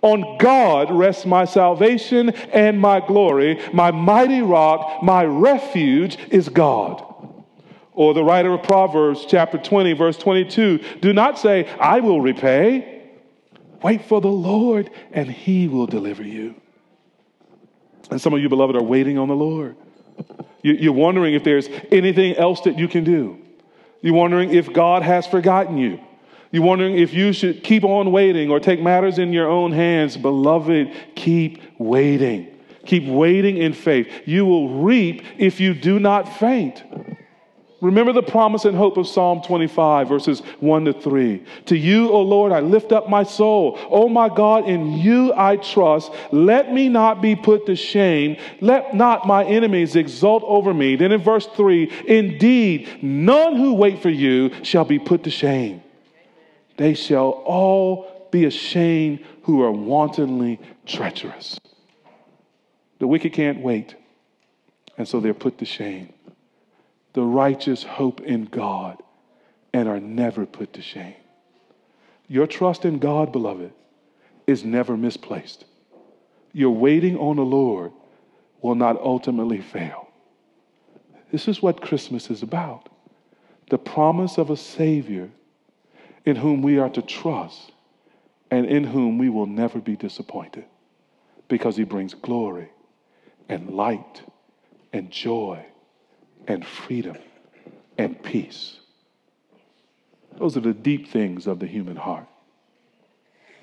[0.02, 3.62] On God rests my salvation and my glory.
[3.72, 7.06] My mighty rock, my refuge is God.
[7.94, 12.91] Or the writer of Proverbs, chapter 20, verse 22 do not say, I will repay.
[13.84, 16.56] Wait for the Lord, and He will deliver you.
[18.10, 19.76] And some of you, beloved, are waiting on the Lord.
[20.62, 23.40] You're wondering if there's anything else that you can do.
[24.02, 26.00] You're wondering if God has forgotten you.
[26.52, 30.18] You're wondering if you should keep on waiting or take matters in your own hands.
[30.18, 32.48] Beloved, keep waiting.
[32.86, 34.08] Keep waiting in faith.
[34.26, 36.84] You will reap if you do not faint.
[37.82, 41.44] Remember the promise and hope of Psalm 25, verses 1 to 3.
[41.66, 43.78] To you, O Lord, I lift up my soul.
[43.90, 46.12] O my God, in you I trust.
[46.32, 48.38] Let me not be put to shame.
[48.62, 50.96] Let not my enemies exult over me.
[50.96, 55.82] Then in verse 3, indeed, none who wait for you shall be put to shame.
[56.78, 61.60] They shall all be ashamed who are wantonly treacherous.
[63.00, 63.96] The wicked can't wait,
[65.00, 66.14] and so they're put to shame
[67.14, 69.02] the righteous hope in God
[69.74, 71.16] and are never put to shame.
[72.28, 73.74] Your trust in God, beloved,
[74.48, 75.66] is never misplaced.
[76.54, 77.92] Your waiting on the Lord
[78.62, 80.08] will not ultimately fail.
[81.32, 82.90] This is what Christmas is about
[83.70, 85.30] the promise of a Savior
[86.26, 87.72] in whom we are to trust
[88.50, 90.66] and in whom we will never be disappointed
[91.48, 92.70] because he brings glory
[93.48, 94.24] and light
[94.92, 95.66] and joy
[96.48, 97.18] and freedom
[97.98, 98.80] and peace.
[100.38, 102.28] Those are the deep things of the human heart.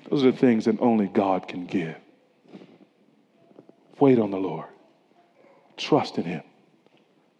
[0.09, 1.95] Those are the things that only God can give.
[3.99, 4.67] Wait on the Lord.
[5.77, 6.43] Trust in Him.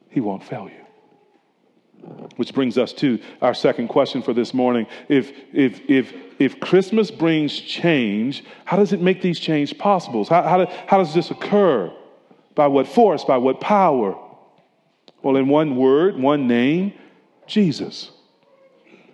[0.10, 0.86] He won't fail you.
[2.38, 4.88] Which brings us to our second question for this morning.
[5.10, 10.24] If, if, if, if Christmas brings change, how does it make these change possible?
[10.26, 11.92] How, how, how does this occur?
[12.56, 13.24] By what force?
[13.24, 14.18] By what power?
[15.22, 16.94] Well, in one word, one name,
[17.48, 18.12] Jesus.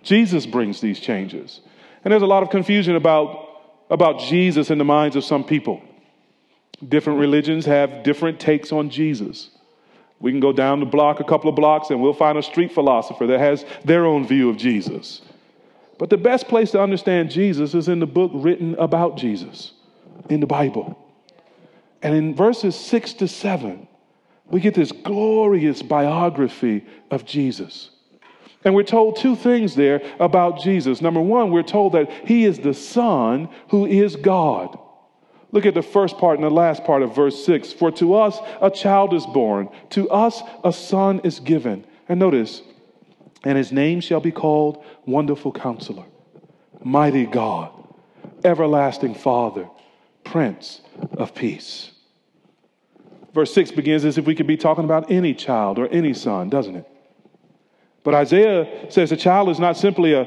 [0.02, 1.60] Jesus brings these changes.
[2.04, 3.48] And there's a lot of confusion about,
[3.90, 5.82] about Jesus in the minds of some people.
[6.86, 9.50] Different religions have different takes on Jesus.
[10.20, 12.72] We can go down the block a couple of blocks and we'll find a street
[12.72, 15.22] philosopher that has their own view of Jesus.
[15.98, 19.72] But the best place to understand Jesus is in the book written about Jesus,
[20.28, 20.98] in the Bible.
[22.02, 23.88] And in verses six to seven,
[24.50, 27.90] we get this glorious biography of Jesus.
[28.64, 31.00] And we're told two things there about Jesus.
[31.00, 34.78] Number one, we're told that he is the Son who is God.
[35.52, 37.72] Look at the first part and the last part of verse 6.
[37.72, 41.86] For to us a child is born, to us a son is given.
[42.08, 42.62] And notice,
[43.44, 46.04] and his name shall be called Wonderful Counselor,
[46.82, 47.70] Mighty God,
[48.44, 49.68] Everlasting Father,
[50.24, 50.80] Prince
[51.12, 51.92] of Peace.
[53.36, 56.48] Verse 6 begins as if we could be talking about any child or any son,
[56.48, 56.88] doesn't it?
[58.02, 60.26] But Isaiah says a child is not simply a,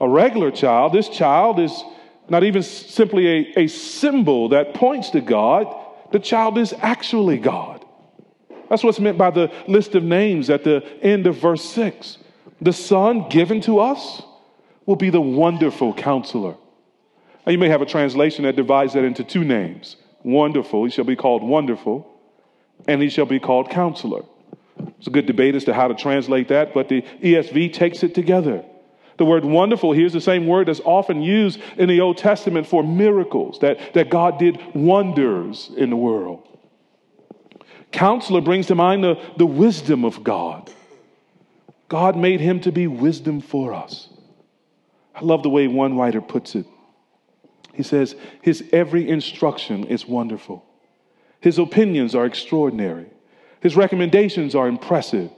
[0.00, 0.94] a regular child.
[0.94, 1.84] This child is
[2.30, 5.66] not even simply a, a symbol that points to God.
[6.12, 7.84] The child is actually God.
[8.70, 12.16] That's what's meant by the list of names at the end of verse 6.
[12.62, 14.22] The Son given to us
[14.86, 16.56] will be the wonderful counselor.
[17.44, 21.04] Now, you may have a translation that divides that into two names Wonderful, he shall
[21.04, 22.13] be called Wonderful,
[22.86, 24.22] and he shall be called Counselor.
[24.98, 28.14] It's a good debate as to how to translate that, but the ESV takes it
[28.14, 28.64] together.
[29.16, 32.66] The word wonderful here is the same word that's often used in the Old Testament
[32.66, 36.48] for miracles, that, that God did wonders in the world.
[37.92, 40.70] Counselor brings to mind the, the wisdom of God.
[41.88, 44.08] God made him to be wisdom for us.
[45.14, 46.66] I love the way one writer puts it.
[47.72, 50.64] He says, His every instruction is wonderful,
[51.44, 53.04] His opinions are extraordinary,
[53.60, 55.30] His recommendations are impressive,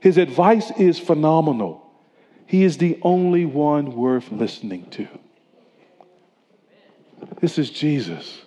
[0.00, 1.82] His advice is phenomenal.
[2.44, 5.08] He is the only one worth listening to.
[7.40, 8.42] This is Jesus,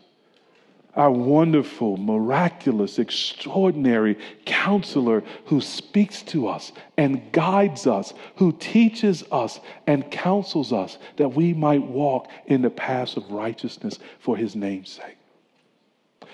[0.95, 9.60] our wonderful, miraculous, extraordinary counselor who speaks to us and guides us, who teaches us
[9.88, 14.91] and counsels us that we might walk in the paths of righteousness for his name's
[14.91, 15.18] sake.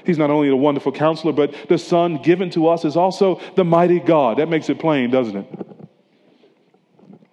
[0.06, 3.66] He's not only a wonderful counselor, but the Son given to us is also the
[3.66, 4.38] mighty God.
[4.38, 5.66] That makes it plain, doesn't it?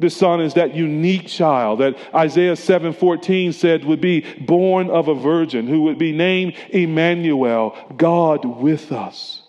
[0.03, 5.15] The son is that unique child that Isaiah 7:14 said would be born of a
[5.15, 9.45] virgin, who would be named Emmanuel, God with us.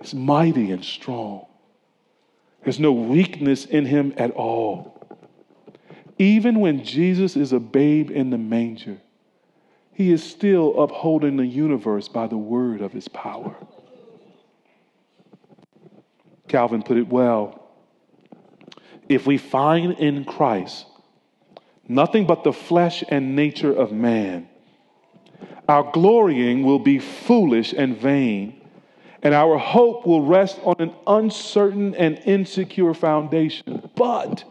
[0.00, 1.46] He's mighty and strong.
[2.62, 5.00] There's no weakness in him at all.
[6.20, 8.98] Even when Jesus is a babe in the manger,
[9.96, 13.56] he is still upholding the universe by the word of his power.
[16.48, 17.66] Calvin put it well
[19.08, 20.84] if we find in Christ
[21.88, 24.46] nothing but the flesh and nature of man,
[25.66, 28.60] our glorying will be foolish and vain,
[29.22, 33.88] and our hope will rest on an uncertain and insecure foundation.
[33.94, 34.44] But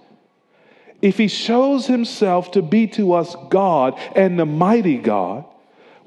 [1.06, 5.46] if he shows himself to be to us God and the mighty God,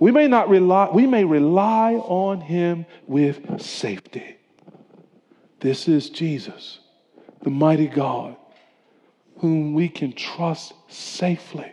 [0.00, 4.36] we may not rely, we may rely on him with safety.
[5.60, 6.80] This is Jesus
[7.42, 8.34] the mighty God,
[9.36, 11.70] whom we can trust safely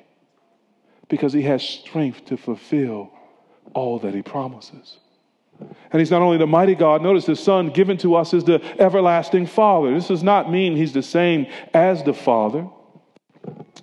[1.09, 3.11] because he has strength to fulfill
[3.73, 4.99] all that he promises.
[5.59, 8.61] And he's not only the mighty God, notice the Son given to us is the
[8.79, 9.95] everlasting Father.
[9.95, 12.67] This does not mean he's the same as the Father.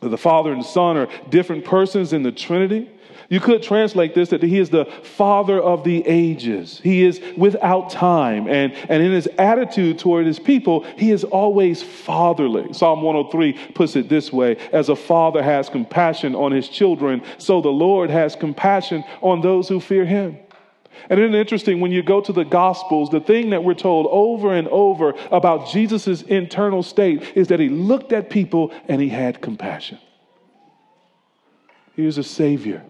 [0.02, 2.90] The Father and Son are different persons in the Trinity.
[3.32, 6.80] You could translate this that he is the father of the ages.
[6.84, 8.46] He is without time.
[8.46, 12.74] And, and in his attitude toward his people, he is always fatherly.
[12.74, 17.62] Psalm 103 puts it this way As a father has compassion on his children, so
[17.62, 20.36] the Lord has compassion on those who fear him.
[21.08, 24.06] And isn't it interesting when you go to the Gospels, the thing that we're told
[24.10, 29.08] over and over about Jesus' internal state is that he looked at people and he
[29.08, 29.98] had compassion.
[31.94, 32.82] He was a Savior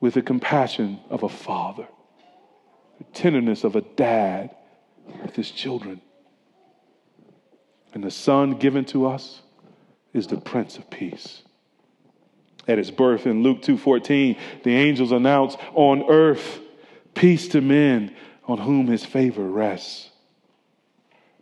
[0.00, 1.88] with the compassion of a father,
[2.98, 4.54] the tenderness of a dad
[5.22, 6.00] with his children.
[7.92, 9.40] And the Son given to us
[10.12, 11.42] is the Prince of Peace.
[12.66, 16.60] At his birth in Luke 2:14, the angels announce on earth
[17.14, 18.14] peace to men
[18.46, 20.10] on whom his favor rests.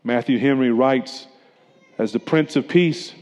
[0.05, 1.27] Matthew Henry writes,
[1.99, 3.13] as the Prince of Peace,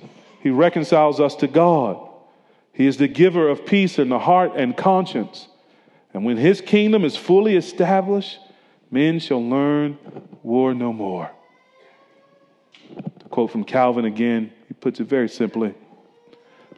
[0.43, 2.11] he reconciles us to God
[2.81, 5.49] he is the giver of peace in the heart and conscience.
[6.15, 8.39] And when his kingdom is fully established,
[8.91, 9.99] men shall learn
[10.43, 11.31] war no more.
[12.97, 15.75] To quote from Calvin again, he puts it very simply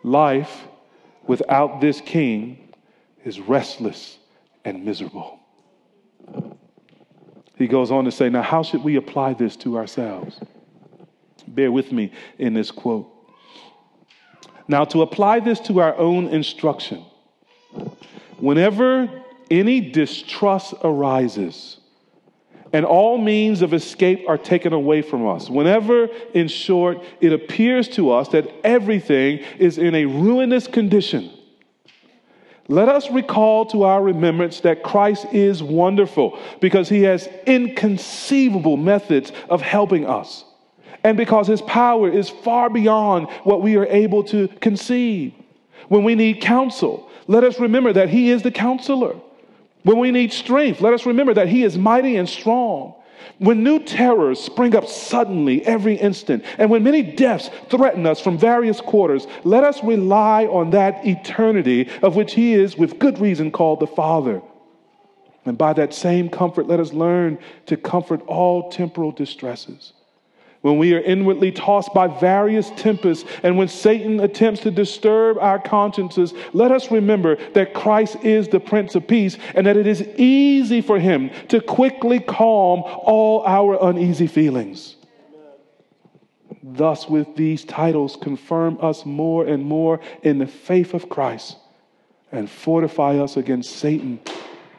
[0.02, 0.66] Life
[1.28, 2.74] without this king
[3.24, 4.18] is restless
[4.64, 5.38] and miserable.
[7.62, 10.40] He goes on to say, Now, how should we apply this to ourselves?
[11.46, 13.08] Bear with me in this quote.
[14.66, 17.04] Now, to apply this to our own instruction,
[18.38, 19.08] whenever
[19.48, 21.78] any distrust arises,
[22.72, 25.48] and all means of escape are taken away from us.
[25.48, 31.30] Whenever, in short, it appears to us that everything is in a ruinous condition,
[32.68, 39.32] let us recall to our remembrance that Christ is wonderful because he has inconceivable methods
[39.50, 40.44] of helping us,
[41.04, 45.34] and because his power is far beyond what we are able to conceive.
[45.88, 49.16] When we need counsel, let us remember that he is the counselor.
[49.82, 52.94] When we need strength, let us remember that He is mighty and strong.
[53.38, 58.38] When new terrors spring up suddenly every instant, and when many deaths threaten us from
[58.38, 63.50] various quarters, let us rely on that eternity of which He is, with good reason,
[63.50, 64.42] called the Father.
[65.44, 69.92] And by that same comfort, let us learn to comfort all temporal distresses
[70.62, 75.58] when we are inwardly tossed by various tempests, and when Satan attempts to disturb our
[75.58, 80.02] consciences, let us remember that Christ is the Prince of Peace and that it is
[80.16, 84.96] easy for him to quickly calm all our uneasy feelings.
[86.62, 91.56] Thus, with these titles, confirm us more and more in the faith of Christ
[92.30, 94.20] and fortify us against Satan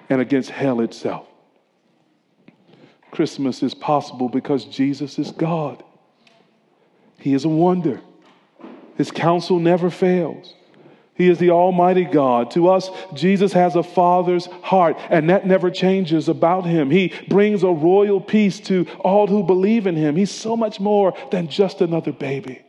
[0.09, 1.27] and against hell itself.
[3.13, 5.83] Christmas is possible because Jesus is God.
[7.19, 8.01] He is a wonder.
[8.97, 10.53] His counsel never fails.
[11.15, 12.49] He is the Almighty God.
[12.51, 16.89] To us, Jesus has a Father's heart, and that never changes about him.
[16.89, 20.15] He brings a royal peace to all who believe in him.
[20.15, 22.63] He's so much more than just another baby.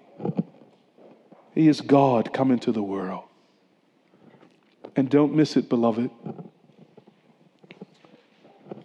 [1.54, 3.24] He is God come into the world.
[4.94, 6.10] And don't miss it, beloved.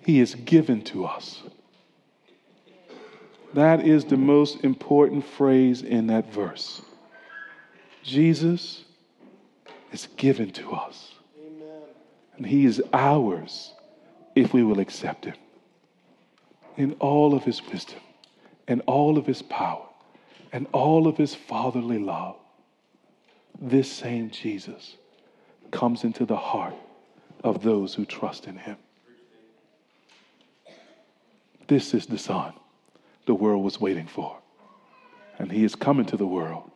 [0.06, 1.44] He is given to us.
[3.54, 6.82] That is the most important phrase in that verse.
[8.04, 8.84] Jesus
[9.92, 11.14] is given to us.
[11.40, 11.82] Amen.
[12.38, 13.74] And he is ours
[14.36, 15.36] if we will accept him.
[16.78, 18.00] In all of his wisdom,
[18.68, 19.86] and all of his power,
[20.54, 22.36] and all of his fatherly love,
[23.60, 24.96] this same Jesus
[25.72, 26.76] comes into the heart
[27.44, 28.78] of those who trust in him.
[31.68, 32.54] This is the Son
[33.30, 34.36] the world was waiting for.
[35.38, 36.72] And he is coming to the world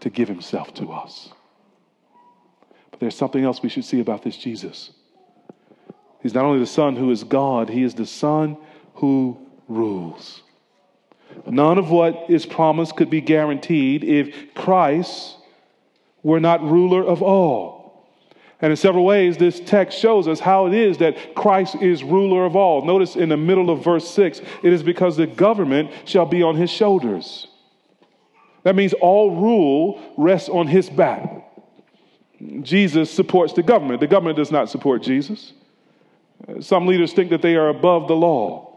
[0.00, 1.30] to give himself to us.
[2.90, 4.90] But there's something else we should see about this Jesus.
[6.20, 8.58] He's not only the Son who is God, he is the Son
[8.96, 10.42] who rules.
[11.46, 15.38] None of what is promised could be guaranteed if Christ
[16.22, 17.75] were not ruler of all.
[18.60, 22.46] And in several ways, this text shows us how it is that Christ is ruler
[22.46, 22.84] of all.
[22.84, 26.56] Notice in the middle of verse 6, it is because the government shall be on
[26.56, 27.48] his shoulders.
[28.62, 31.44] That means all rule rests on his back.
[32.62, 34.00] Jesus supports the government.
[34.00, 35.52] The government does not support Jesus.
[36.60, 38.76] Some leaders think that they are above the law.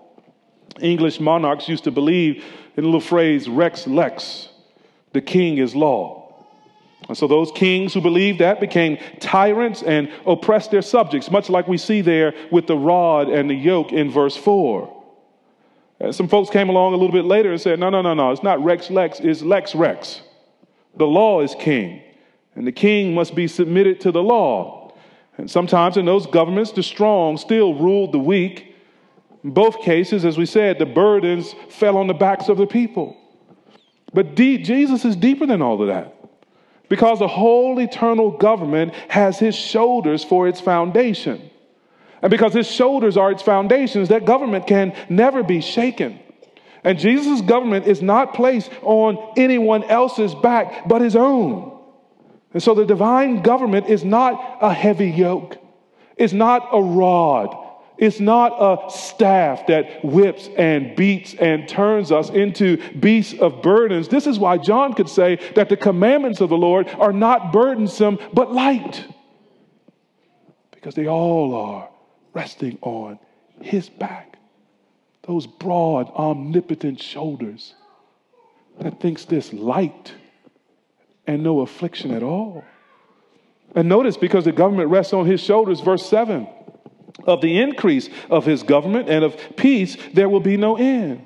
[0.82, 2.44] English monarchs used to believe
[2.78, 4.50] in the little phrase, Rex Lex,
[5.14, 6.19] the king is law.
[7.08, 11.68] And so those kings who believed that became tyrants and oppressed their subjects, much like
[11.68, 14.98] we see there with the rod and the yoke in verse 4.
[16.02, 18.32] And some folks came along a little bit later and said, no, no, no, no,
[18.32, 20.22] it's not Rex Lex, it's Lex Rex.
[20.98, 22.02] The law is king,
[22.56, 24.94] and the king must be submitted to the law.
[25.38, 28.76] And sometimes in those governments, the strong still ruled the weak.
[29.44, 33.16] In both cases, as we said, the burdens fell on the backs of the people.
[34.14, 36.19] But Jesus is deeper than all of that.
[36.90, 41.50] Because the whole eternal government has his shoulders for its foundation.
[42.22, 46.20] And because his shoulders are its foundations, that government can never be shaken.
[46.84, 51.78] And Jesus' government is not placed on anyone else's back but his own.
[52.54, 55.58] And so the divine government is not a heavy yoke,
[56.18, 57.56] it's not a rod,
[58.00, 64.08] it's not a staff that whips and beats and turns us into beasts of burdens.
[64.08, 68.18] This is why John could say that the commandments of the Lord are not burdensome,
[68.32, 69.06] but light.
[70.72, 71.90] Because they all are
[72.34, 73.20] resting on
[73.62, 74.38] his back.
[75.24, 77.76] Those broad, omnipotent shoulders
[78.80, 80.14] that thinks this light
[81.28, 82.64] and no affliction at all.
[83.76, 86.48] And notice, because the government rests on his shoulders, verse 7
[87.26, 91.26] of the increase of his government and of peace, there will be no end.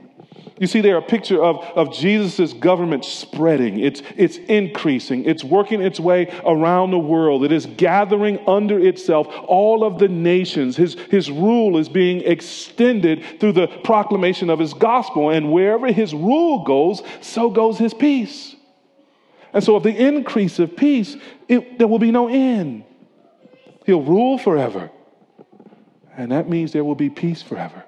[0.59, 3.79] You see there a picture of, of Jesus' government spreading.
[3.79, 5.25] It's, it's increasing.
[5.25, 7.43] It's working its way around the world.
[7.43, 10.77] It is gathering under itself all of the nations.
[10.77, 15.31] His, his rule is being extended through the proclamation of his gospel.
[15.31, 18.55] And wherever his rule goes, so goes his peace.
[19.53, 21.15] And so, of the increase of peace,
[21.47, 22.85] it, there will be no end.
[23.85, 24.89] He'll rule forever.
[26.17, 27.83] And that means there will be peace forever.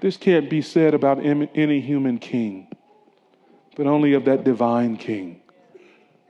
[0.00, 2.68] this can't be said about any human king,
[3.76, 5.40] but only of that divine king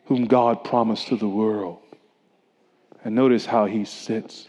[0.07, 1.79] whom God promised to the world.
[3.05, 4.49] And notice how he sits.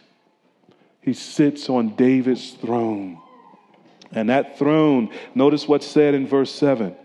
[1.01, 3.19] He sits on David's throne.
[4.11, 6.95] And that throne, notice what's said in verse 7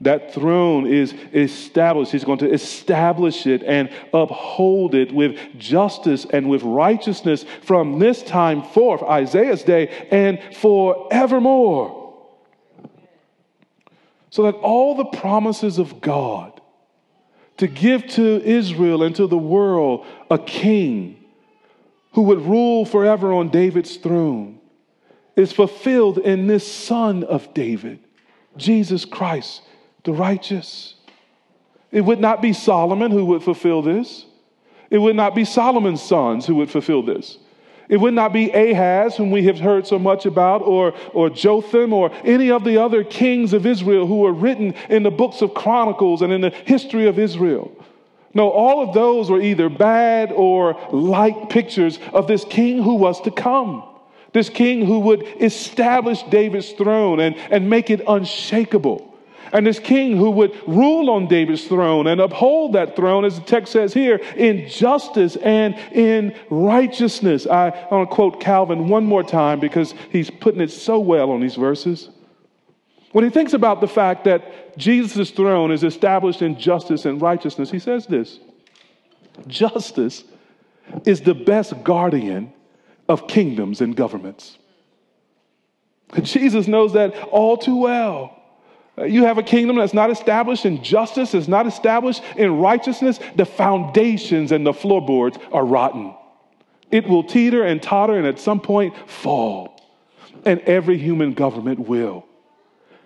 [0.00, 2.12] that throne is established.
[2.12, 8.22] He's going to establish it and uphold it with justice and with righteousness from this
[8.22, 11.96] time forth, Isaiah's day, and forevermore.
[14.30, 16.60] So that all the promises of God
[17.56, 21.16] to give to Israel and to the world a king
[22.12, 24.60] who would rule forever on David's throne
[25.34, 27.98] is fulfilled in this son of David,
[28.56, 29.62] Jesus Christ
[30.04, 30.94] the righteous.
[31.90, 34.26] It would not be Solomon who would fulfill this.
[34.90, 37.38] It would not be Solomon's sons who would fulfill this.
[37.88, 41.94] It would not be Ahaz, whom we have heard so much about, or, or Jotham,
[41.94, 45.54] or any of the other kings of Israel who are written in the books of
[45.54, 47.72] Chronicles and in the history of Israel.
[48.34, 53.22] No, all of those were either bad or light pictures of this king who was
[53.22, 53.82] to come.
[54.34, 59.07] This king who would establish David's throne and, and make it unshakable
[59.52, 63.44] and this king who would rule on David's throne and uphold that throne, as the
[63.44, 67.46] text says here, in justice and in righteousness.
[67.46, 71.40] I, want to quote Calvin one more time because he's putting it so well on
[71.40, 72.10] these verses.
[73.12, 77.70] When he thinks about the fact that Jesus' throne is established in justice and righteousness,
[77.70, 78.38] he says this
[79.46, 80.24] Justice
[81.04, 82.52] is the best guardian
[83.08, 84.58] of kingdoms and governments.
[86.22, 88.37] Jesus knows that all too well.
[88.98, 93.20] Uh, you have a kingdom that's not established in justice, is not established in righteousness.
[93.36, 96.14] The foundations and the floorboards are rotten.
[96.90, 99.80] It will teeter and totter and at some point fall.
[100.44, 102.24] And every human government will.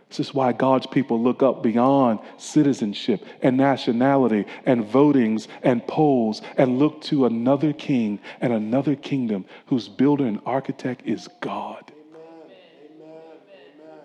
[0.09, 6.43] This is why God's people look up beyond citizenship and nationality and votings and polls
[6.59, 11.91] and look to another king and another kingdom whose builder and architect is God.
[12.15, 13.09] Amen.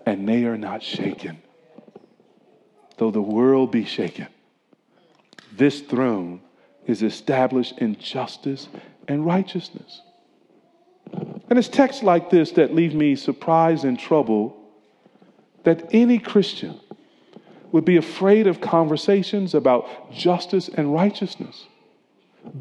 [0.05, 1.41] And they are not shaken
[2.97, 4.27] though the world be shaken,
[5.55, 6.41] this throne
[6.85, 8.67] is established in justice
[9.07, 10.01] and righteousness.
[11.49, 14.53] And it's texts like this that leave me surprised and troubled
[15.63, 16.79] that any Christian
[17.71, 21.65] would be afraid of conversations about justice and righteousness,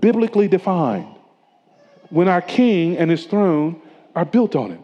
[0.00, 1.14] biblically defined,
[2.10, 3.80] when our king and his throne
[4.14, 4.80] are built on it.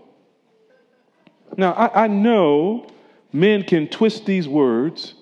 [1.56, 2.86] Now, I, I know
[3.32, 5.14] men can twist these words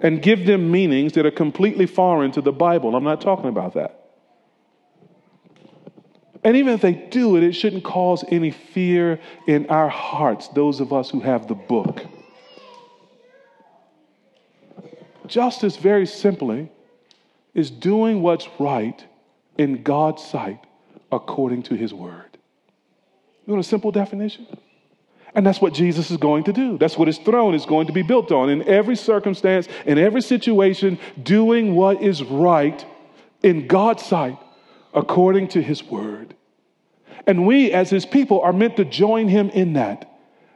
[0.00, 2.96] and give them meanings that are completely foreign to the Bible.
[2.96, 3.98] I'm not talking about that.
[6.44, 10.80] And even if they do it, it shouldn't cause any fear in our hearts, those
[10.80, 12.04] of us who have the book.
[15.26, 16.70] Justice, very simply,
[17.54, 19.04] is doing what's right
[19.56, 20.58] in God's sight
[21.12, 22.38] according to his word.
[23.46, 24.46] You want a simple definition?
[25.34, 26.76] And that's what Jesus is going to do.
[26.76, 28.50] That's what his throne is going to be built on.
[28.50, 32.84] In every circumstance, in every situation, doing what is right
[33.42, 34.38] in God's sight
[34.92, 36.34] according to his word.
[37.26, 40.10] And we, as his people, are meant to join him in that,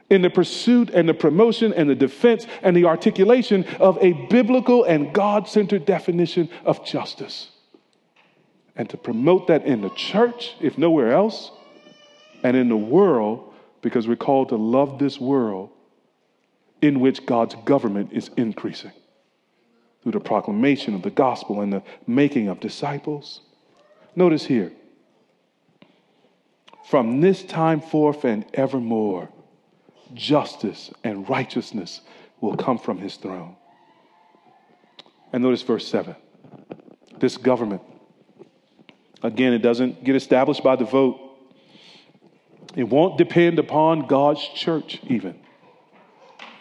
[0.09, 4.83] in the pursuit and the promotion and the defense and the articulation of a biblical
[4.83, 7.49] and God centered definition of justice.
[8.75, 11.51] And to promote that in the church, if nowhere else,
[12.43, 13.46] and in the world
[13.81, 15.69] because we're called to love this world
[16.81, 18.91] in which God's government is increasing
[20.03, 23.41] through the proclamation of the gospel and the making of disciples.
[24.15, 24.71] Notice here,
[26.89, 29.29] from this time forth and evermore,
[30.13, 32.01] justice and righteousness
[32.39, 33.55] will come from his throne.
[35.33, 36.15] And notice verse 7.
[37.19, 37.81] This government,
[39.21, 41.19] again, it doesn't get established by the vote.
[42.77, 45.33] It won't depend upon God's church, even.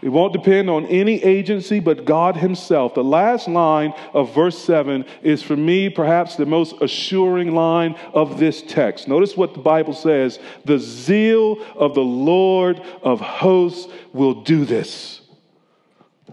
[0.01, 2.95] It won't depend on any agency but God Himself.
[2.95, 8.39] The last line of verse 7 is, for me, perhaps the most assuring line of
[8.39, 9.09] this text.
[9.09, 15.21] Notice what the Bible says The zeal of the Lord of hosts will do this.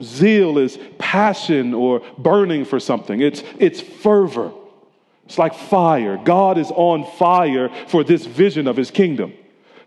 [0.01, 4.53] Zeal is passion or burning for something, it's, it's fervor.
[5.25, 6.17] It's like fire.
[6.23, 9.34] God is on fire for this vision of His kingdom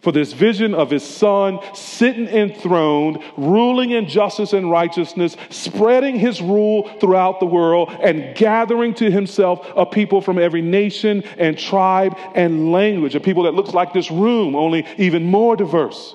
[0.01, 6.40] for this vision of his son sitting enthroned, ruling in justice and righteousness, spreading his
[6.40, 12.16] rule throughout the world, and gathering to himself a people from every nation and tribe
[12.34, 16.14] and language, a people that looks like this room, only even more diverse.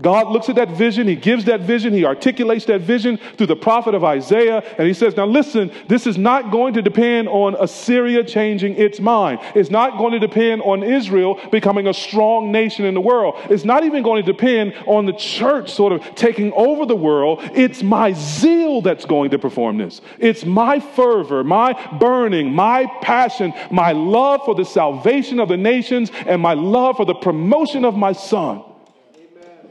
[0.00, 3.56] God looks at that vision, He gives that vision, He articulates that vision through the
[3.56, 7.56] prophet of Isaiah, and He says, Now listen, this is not going to depend on
[7.58, 9.40] Assyria changing its mind.
[9.54, 13.36] It's not going to depend on Israel becoming a strong nation in the world.
[13.48, 17.40] It's not even going to depend on the church sort of taking over the world.
[17.54, 20.02] It's my zeal that's going to perform this.
[20.18, 26.10] It's my fervor, my burning, my passion, my love for the salvation of the nations,
[26.26, 28.62] and my love for the promotion of my son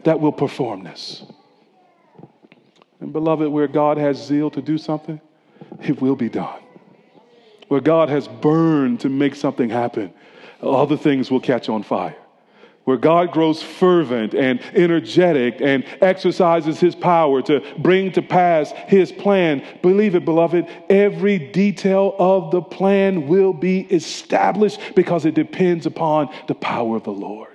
[0.06, 1.24] that will perform this.
[3.01, 5.20] And beloved, where God has zeal to do something,
[5.84, 6.62] it will be done.
[7.68, 10.14] Where God has burned to make something happen,
[10.62, 12.16] other things will catch on fire.
[12.84, 19.12] Where God grows fervent and energetic and exercises his power to bring to pass his
[19.12, 25.88] plan, believe it, beloved, every detail of the plan will be established because it depends
[25.88, 27.55] upon the power of the Lord.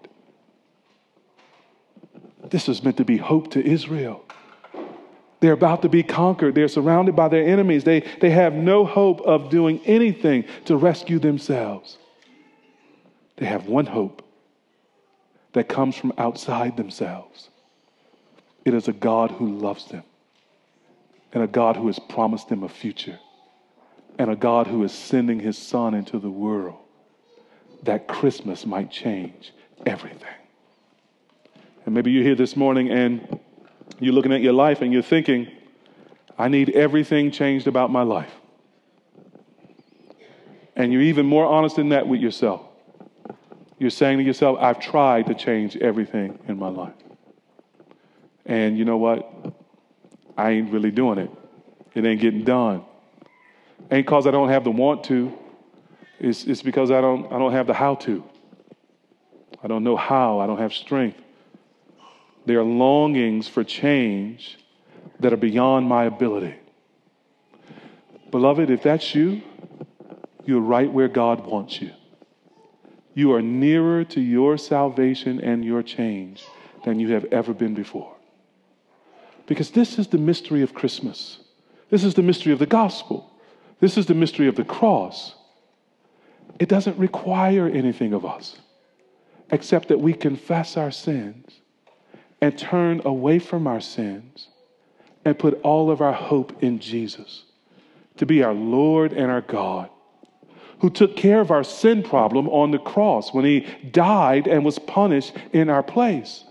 [2.51, 4.25] This was meant to be hope to Israel.
[5.41, 6.55] They're about to be conquered.
[6.55, 7.85] They're surrounded by their enemies.
[7.85, 11.97] They, they have no hope of doing anything to rescue themselves.
[13.37, 14.23] They have one hope
[15.55, 17.49] that comes from outside themselves.
[18.65, 20.05] It is a God who loves them,
[21.33, 23.19] and a God who has promised them a future,
[24.19, 26.77] and a God who is sending his Son into the world
[27.83, 29.53] that Christmas might change
[29.87, 30.40] everything.
[31.85, 33.41] And maybe you're here this morning and
[33.99, 35.49] you're looking at your life and you're thinking,
[36.39, 38.33] I need everything changed about my life.
[40.77, 42.63] And you're even more honest than that with yourself.
[43.79, 46.95] You're saying to yourself, I've tried to change everything in my life.
[48.47, 49.55] And you know what?
[50.37, 51.31] I ain't really doing it.
[51.95, 52.85] It ain't getting done.
[53.91, 55.37] Ain't because I don't have the want to.
[56.19, 58.25] It's, it's because I don't, I don't have the how to.
[59.63, 60.41] I don't know how.
[60.41, 61.21] I don't have strength.
[62.47, 64.59] They are longings for change
[65.21, 66.55] that are beyond my ability.
[68.31, 69.43] Beloved, if that's you,
[70.45, 71.91] you're right where God wants you.
[73.15, 76.45] You are nearer to your salvation and your change
[76.85, 78.17] than you have ever been before.
[79.47, 81.41] Because this is the mystery of Christmas.
[81.91, 83.31] This is the mystery of the gospel.
[83.81, 85.35] This is the mystery of the cross.
[86.59, 88.59] It doesn't require anything of us
[89.51, 91.60] except that we confess our sins
[92.41, 94.49] and turn away from our sins
[95.25, 97.45] and put all of our hope in Jesus
[98.17, 99.91] to be our Lord and our God,
[100.81, 104.79] who took care of our sin problem on the cross when he died and was
[104.79, 106.45] punished in our place,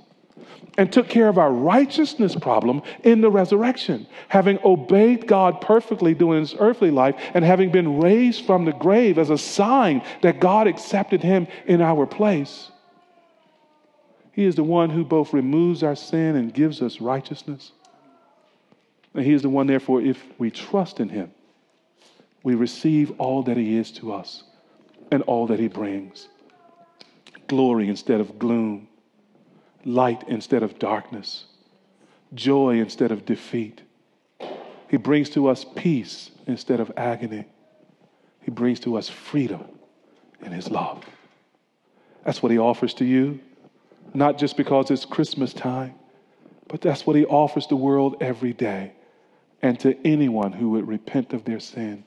[0.78, 6.42] and took care of our righteousness problem in the resurrection, having obeyed God perfectly during
[6.42, 10.68] his earthly life and having been raised from the grave as a sign that God
[10.68, 12.72] accepted him in our place.
[14.40, 17.74] He is the one who both removes our sin and gives us righteousness.
[19.14, 21.32] And He is the one, therefore, if we trust in Him,
[22.42, 24.44] we receive all that He is to us
[25.12, 26.30] and all that He brings
[27.48, 28.88] glory instead of gloom,
[29.84, 31.44] light instead of darkness,
[32.34, 33.82] joy instead of defeat.
[34.88, 37.44] He brings to us peace instead of agony.
[38.40, 39.66] He brings to us freedom
[40.42, 41.04] in His love.
[42.24, 43.42] That's what He offers to you
[44.14, 45.96] not just because it's Christmas time,
[46.68, 48.94] but that's what He offers the world every day.
[49.62, 52.06] And to anyone who would repent of their sin,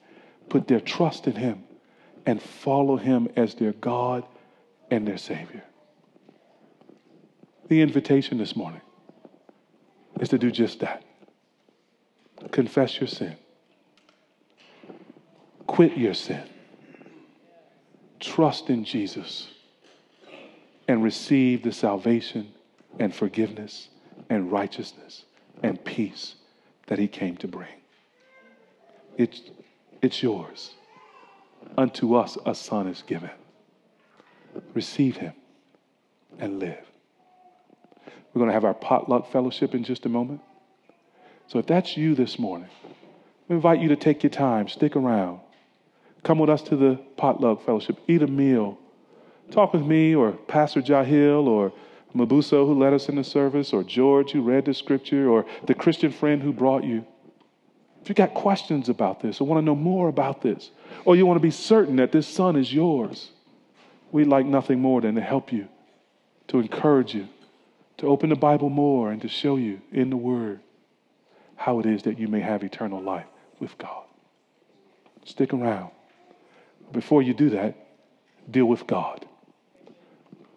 [0.49, 1.65] put their trust in Him,
[2.25, 4.25] and follow Him as their God
[4.91, 5.63] and their Savior.
[7.69, 8.83] The invitation this morning
[10.21, 11.03] is to do just that
[12.51, 13.37] confess your sin,
[15.67, 16.43] quit your sin,
[18.19, 19.52] trust in Jesus
[20.93, 22.53] and receive the salvation
[22.99, 23.89] and forgiveness
[24.29, 25.25] and righteousness
[25.63, 26.35] and peace
[26.87, 27.81] that he came to bring.
[29.17, 29.41] It's,
[30.03, 30.75] it's yours.
[31.79, 33.31] Unto us a son is given.
[34.75, 35.33] Receive him
[36.39, 36.85] and live.
[38.35, 40.43] We're going to have our potluck fellowship in just a moment.
[41.47, 42.69] So if that's you this morning,
[43.49, 45.41] we invite you to take your time, stick around.
[46.23, 48.79] Come with us to the potluck fellowship, eat a meal
[49.53, 51.75] Talk with me or Pastor Jahil or
[52.17, 55.75] Mabuso who led us in the service or George who read the scripture or the
[55.75, 57.05] Christian friend who brought you.
[58.01, 60.71] If you got questions about this or want to know more about this
[61.05, 63.31] or you want to be certain that this son is yours,
[64.11, 65.69] we'd like nothing more than to help you,
[66.49, 67.29] to encourage you,
[67.99, 70.61] to open the Bible more and to show you in the Word
[71.57, 73.27] how it is that you may have eternal life
[73.61, 74.05] with God.
[75.27, 75.91] Stick around.
[76.91, 77.77] Before you do that,
[78.51, 79.27] deal with God.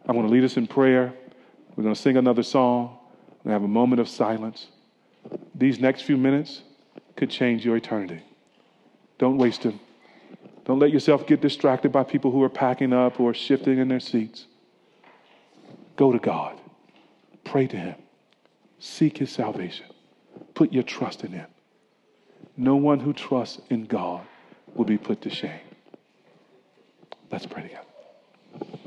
[0.07, 1.13] I'm going to lead us in prayer.
[1.75, 2.97] We're going to sing another song.
[3.43, 4.67] and have a moment of silence.
[5.53, 6.61] These next few minutes
[7.15, 8.23] could change your eternity.
[9.17, 9.79] Don't waste them.
[10.65, 13.99] Don't let yourself get distracted by people who are packing up or shifting in their
[13.99, 14.47] seats.
[15.95, 16.59] Go to God.
[17.43, 17.95] Pray to Him.
[18.79, 19.85] Seek His salvation.
[20.53, 21.47] Put your trust in Him.
[22.57, 24.25] No one who trusts in God
[24.73, 25.59] will be put to shame.
[27.31, 28.79] Let's pray together.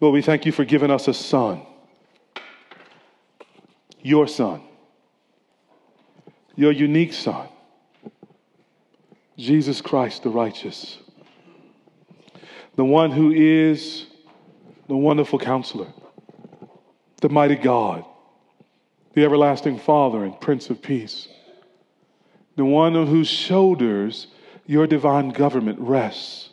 [0.00, 1.60] Lord, we thank you for giving us a son,
[4.00, 4.62] your son,
[6.56, 7.48] your unique son,
[9.36, 10.98] Jesus Christ the righteous,
[12.76, 14.06] the one who is
[14.88, 15.88] the wonderful counselor,
[17.20, 18.04] the mighty God,
[19.12, 21.28] the everlasting Father and Prince of Peace,
[22.56, 24.28] the one on whose shoulders
[24.66, 26.49] your divine government rests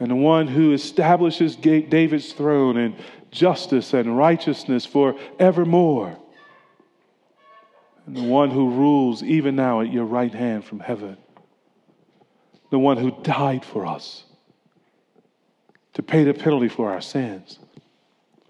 [0.00, 2.96] and the one who establishes David's throne in
[3.30, 6.16] justice and righteousness for evermore,
[8.06, 11.18] and the one who rules even now at your right hand from heaven,
[12.70, 14.24] the one who died for us
[15.92, 17.58] to pay the penalty for our sins,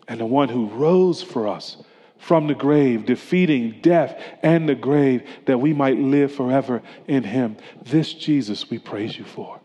[0.07, 1.77] and the one who rose for us
[2.19, 7.57] from the grave, defeating death and the grave, that we might live forever in him.
[7.83, 9.60] This Jesus we praise you for.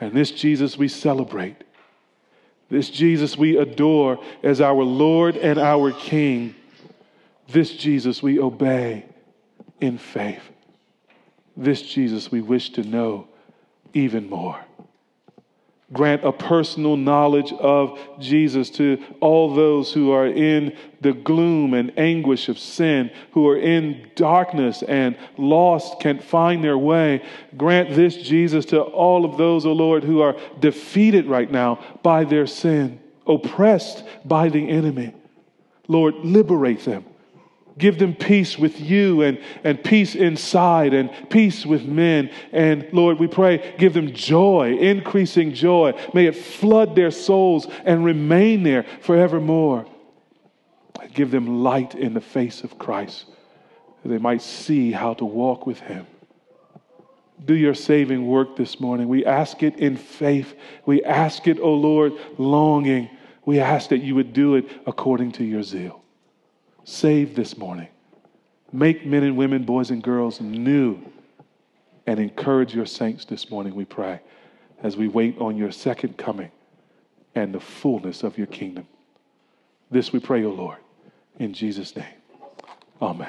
[0.00, 1.56] And this Jesus we celebrate.
[2.70, 6.54] This Jesus we adore as our Lord and our King.
[7.48, 9.04] This Jesus we obey
[9.80, 10.42] in faith.
[11.56, 13.28] This Jesus we wish to know
[13.92, 14.58] even more.
[15.92, 21.92] Grant a personal knowledge of Jesus to all those who are in the gloom and
[21.98, 27.24] anguish of sin, who are in darkness and lost, can't find their way.
[27.56, 31.82] Grant this Jesus to all of those, O oh Lord, who are defeated right now
[32.04, 35.12] by their sin, oppressed by the enemy.
[35.88, 37.04] Lord, liberate them.
[37.80, 42.30] Give them peace with you and, and peace inside and peace with men.
[42.52, 45.94] And Lord, we pray, give them joy, increasing joy.
[46.14, 49.86] May it flood their souls and remain there forevermore.
[51.12, 53.24] Give them light in the face of Christ
[54.04, 56.06] they might see how to walk with Him.
[57.44, 59.08] Do your saving work this morning.
[59.08, 60.54] We ask it in faith.
[60.84, 63.08] We ask it, O oh Lord, longing.
[63.44, 65.99] We ask that you would do it according to your zeal.
[66.84, 67.88] Save this morning.
[68.72, 71.00] Make men and women, boys and girls new
[72.06, 74.20] and encourage your saints this morning, we pray,
[74.82, 76.50] as we wait on your second coming
[77.34, 78.86] and the fullness of your kingdom.
[79.90, 80.78] This we pray, O Lord,
[81.38, 82.06] in Jesus' name.
[83.00, 83.28] Amen.